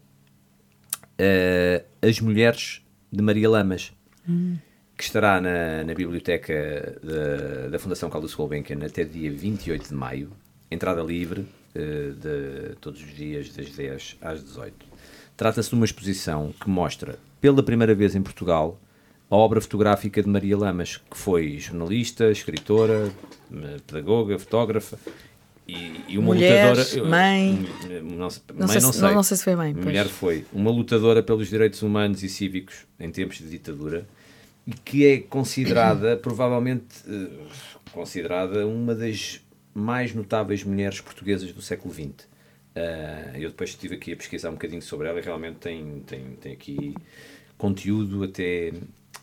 Eh, 1.18 1.84
As 2.02 2.20
Mulheres 2.20 2.82
de 3.12 3.22
Maria 3.22 3.50
Lamas. 3.50 3.92
que 4.98 5.04
estará 5.04 5.40
na, 5.42 5.84
na 5.86 5.94
biblioteca 5.94 7.00
da, 7.02 7.70
da 7.70 7.80
Fundação 7.80 8.10
Carlos 8.10 8.34
Gulbenkian 8.36 8.86
até 8.86 9.04
dia 9.06 9.32
28 9.32 9.88
de 9.90 9.94
maio, 9.96 10.30
entrada 10.70 11.02
livre 11.02 11.46
eh, 11.74 12.12
de 12.20 12.76
todos 12.82 13.02
os 13.02 13.14
dias 13.16 13.50
das 13.54 13.70
10 13.72 14.18
às 14.22 14.44
18. 14.44 14.86
Trata-se 15.38 15.70
de 15.70 15.76
uma 15.76 15.86
exposição 15.86 16.54
que 16.62 16.70
mostra 16.70 17.18
pela 17.42 17.64
primeira 17.64 17.96
vez 17.96 18.14
em 18.16 18.22
Portugal 18.22 18.78
a 19.30 19.36
obra 19.36 19.62
fotográfica 19.62 20.22
de 20.24 20.30
Maria 20.30 20.58
Lamas, 20.58 20.98
que 20.98 21.18
foi 21.18 21.58
jornalista, 21.60 22.32
escritora, 22.32 23.12
eh, 23.54 23.78
pedagoga, 23.86 24.40
fotógrafa 24.40 24.98
e, 25.68 26.02
e 26.08 26.18
uma 26.18 26.34
Mulher, 26.34 26.76
lutadora. 26.76 27.10
mãe. 27.10 27.68
Eh, 27.90 28.02
Não, 28.02 28.18
mãe 28.18 28.30
sei 28.30 28.58
não 28.58 28.68
se- 28.70 28.94
sei. 28.94 29.02
não- 29.08 29.14
não 29.16 29.24
sei 29.24 29.38
se 29.38 29.44
foi 29.44 29.56
mãe, 29.56 29.74
pois. 29.74 29.86
Mulher 29.86 30.08
foi 30.08 30.46
uma 30.52 30.72
lutadora 30.72 31.22
pelos 31.22 31.48
direitos 31.48 31.82
humanos 31.84 32.24
e 32.24 32.30
cívicos 32.30 32.86
em 33.00 33.12
tempos 33.12 33.38
de 33.38 33.50
ditadura 33.50 34.08
e 34.66 34.72
que 34.72 35.06
é 35.06 35.18
considerada, 35.20 36.18
provavelmente 36.22 36.86
eh, 37.08 37.28
considerada 37.92 38.66
uma 38.66 38.96
das 38.96 39.42
mais 39.74 40.14
notáveis 40.16 40.64
mulheres 40.64 41.00
portuguesas 41.02 41.52
do 41.54 41.62
século 41.62 41.94
XX. 41.94 42.28
Eh, 42.74 43.32
eu 43.36 43.50
depois 43.50 43.70
estive 43.70 43.94
aqui 43.96 44.14
a 44.14 44.16
pesquisar 44.16 44.50
um 44.50 44.54
bocadinho 44.54 44.82
sobre 44.82 45.08
ela 45.08 45.20
e 45.20 45.22
realmente 45.22 45.58
tem, 45.58 46.00
tem, 46.08 46.24
tem 46.42 46.52
aqui 46.54 46.96
conteúdo 47.58 48.24
até, 48.24 48.72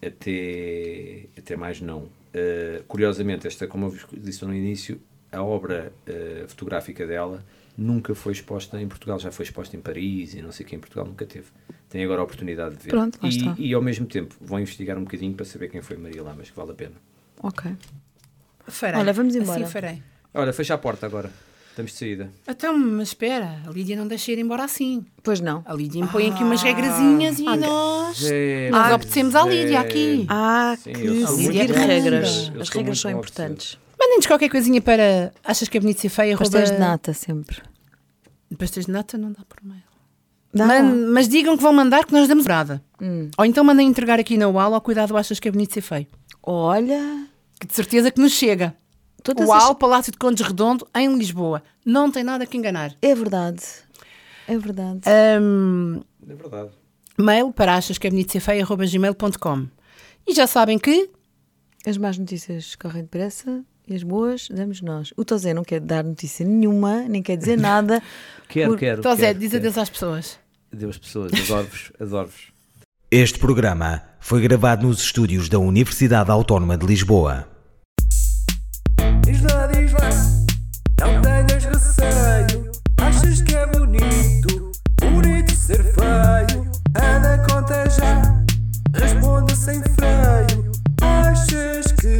até, 0.04 1.26
até 1.36 1.56
mais 1.56 1.80
não. 1.80 2.08
Eh, 2.32 2.82
curiosamente, 2.86 3.46
esta, 3.46 3.66
como 3.66 3.86
eu 3.86 3.90
vos 3.90 4.06
disse 4.12 4.44
no 4.44 4.54
início, 4.54 5.00
a 5.32 5.42
obra 5.42 5.92
eh, 6.06 6.44
fotográfica 6.48 7.06
dela 7.06 7.44
nunca 7.76 8.14
foi 8.14 8.32
exposta 8.32 8.80
em 8.80 8.88
Portugal, 8.88 9.18
já 9.18 9.30
foi 9.30 9.44
exposta 9.44 9.76
em 9.76 9.80
Paris 9.80 10.34
e 10.34 10.42
não 10.42 10.50
sei 10.50 10.64
o 10.64 10.68
que 10.68 10.74
em 10.74 10.78
Portugal 10.78 11.06
nunca 11.06 11.26
teve. 11.26 11.46
Tem 11.88 12.04
agora 12.04 12.20
a 12.20 12.24
oportunidade 12.24 12.76
de 12.76 12.84
ver. 12.84 12.90
Pronto, 12.90 13.18
lá 13.22 13.28
e, 13.28 13.36
está. 13.36 13.54
e 13.58 13.74
ao 13.74 13.82
mesmo 13.82 14.06
tempo 14.06 14.34
vão 14.40 14.58
investigar 14.58 14.96
um 14.98 15.04
bocadinho 15.04 15.34
para 15.34 15.44
saber 15.44 15.68
quem 15.68 15.82
foi 15.82 15.96
Maria 15.96 16.22
Lamas, 16.22 16.50
que 16.50 16.56
vale 16.56 16.72
a 16.72 16.74
pena. 16.74 16.94
Ok. 17.42 17.70
Farei. 18.66 19.00
Olha, 19.00 19.12
vamos 19.12 19.34
embora. 19.34 19.62
Assim 19.62 19.72
farei. 19.72 20.02
Olha, 20.34 20.52
fecha 20.52 20.74
a 20.74 20.78
porta 20.78 21.06
agora. 21.06 21.30
Estamos 21.76 21.92
de 21.92 21.98
saída. 21.98 22.30
Então, 22.48 22.78
mas 22.78 23.08
espera, 23.08 23.60
a 23.66 23.70
Lídia 23.70 23.94
não 23.96 24.08
deixa 24.08 24.32
ir 24.32 24.38
embora 24.38 24.64
assim. 24.64 25.04
Pois 25.22 25.42
não. 25.42 25.62
A 25.66 25.74
Lídia 25.74 26.00
impõe 26.00 26.30
aqui 26.30 26.42
umas 26.42 26.62
regrazinhas 26.62 27.38
e 27.38 27.44
nós, 27.44 28.18
Zé, 28.18 28.70
nós 28.70 28.94
obedecemos 28.94 29.34
à 29.34 29.42
Lídia 29.42 29.80
aqui. 29.80 30.26
Sim, 30.82 30.92
que 30.94 31.26
seguir 31.26 31.70
regras. 31.70 32.50
Eu 32.54 32.62
As 32.62 32.70
regras 32.70 32.98
são 32.98 33.10
importantes. 33.10 33.78
Mandem-nos 34.00 34.26
qualquer 34.26 34.48
coisinha 34.48 34.80
para 34.80 35.34
achas 35.44 35.68
que 35.68 35.76
é 35.76 35.80
bonito 35.80 36.00
ser 36.00 36.08
feia? 36.08 36.38
Pastéis 36.38 36.70
de 36.70 36.76
arroba- 36.76 36.88
nata 36.92 37.12
sempre. 37.12 37.58
Pastéis 38.56 38.86
de 38.86 38.92
nata 38.92 39.18
não 39.18 39.30
dá 39.32 39.42
por 39.46 39.62
mail. 39.62 39.82
Dá. 40.54 40.66
Man- 40.66 41.08
mas 41.12 41.28
digam 41.28 41.58
que 41.58 41.62
vão 41.62 41.74
mandar 41.74 42.06
que 42.06 42.12
nós 42.14 42.26
damos 42.26 42.44
brada. 42.44 42.82
Hum. 43.02 43.28
Ou 43.36 43.44
então 43.44 43.62
mandem 43.62 43.86
entregar 43.86 44.18
aqui 44.18 44.38
na 44.38 44.48
UAL 44.48 44.72
ao 44.72 44.80
cuidado 44.80 45.14
achas 45.14 45.38
que 45.38 45.46
é 45.46 45.50
bonito 45.50 45.74
ser 45.74 45.82
feio. 45.82 46.06
Olha, 46.42 47.26
Que 47.60 47.66
de 47.66 47.74
certeza 47.74 48.10
que 48.10 48.20
nos 48.20 48.32
chega. 48.32 48.74
Todas 49.34 49.48
UAL, 49.48 49.72
as... 49.72 49.78
Palácio 49.78 50.12
de 50.12 50.18
Condes 50.18 50.46
Redondo, 50.46 50.86
em 50.94 51.16
Lisboa. 51.16 51.62
Não 51.84 52.10
tem 52.10 52.22
nada 52.24 52.46
que 52.46 52.56
enganar. 52.56 52.94
É 53.02 53.14
verdade. 53.14 53.62
É 54.48 54.56
verdade. 54.56 55.00
Ahm, 55.06 56.00
É 56.28 56.34
verdade. 56.34 56.70
mail 57.18 57.52
para 57.52 57.74
achas 57.74 57.98
que 57.98 58.06
é 58.06 58.10
bonito 58.10 58.32
ser 58.32 58.40
feio, 58.40 58.66
gmail.com. 58.66 59.66
E 60.26 60.34
já 60.34 60.46
sabem 60.46 60.78
que 60.78 61.10
As 61.86 61.96
más 61.96 62.18
notícias 62.18 62.74
correm 62.74 63.02
depressa 63.02 63.62
e 63.86 63.94
as 63.94 64.02
boas 64.02 64.48
damos 64.50 64.80
nós. 64.82 65.12
O 65.16 65.24
Tosé 65.24 65.54
não 65.54 65.62
quer 65.62 65.78
dar 65.80 66.02
notícia 66.02 66.44
nenhuma, 66.44 67.02
nem 67.08 67.22
quer 67.22 67.36
dizer 67.36 67.56
nada. 67.56 68.02
Quero, 68.48 68.70
Por- 68.72 68.78
quero. 68.78 68.98
Então, 69.00 69.14
Zé, 69.16 69.26
quero, 69.28 69.38
diz 69.38 69.50
quero. 69.50 69.62
adeus 69.62 69.78
às 69.78 69.90
pessoas. 69.90 70.38
Adeus, 70.72 70.98
pessoas. 70.98 71.32
Adoro-vos. 71.32 71.92
Adoro-vos. 72.00 72.52
Este 73.10 73.38
programa 73.38 74.02
foi 74.20 74.40
gravado 74.40 74.86
nos 74.86 75.00
estúdios 75.00 75.48
da 75.48 75.58
Universidade 75.60 76.30
Autónoma 76.30 76.76
de 76.76 76.84
Lisboa. 76.86 77.48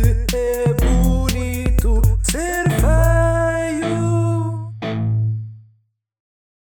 eh, 0.04 0.26
eh. 0.35 0.65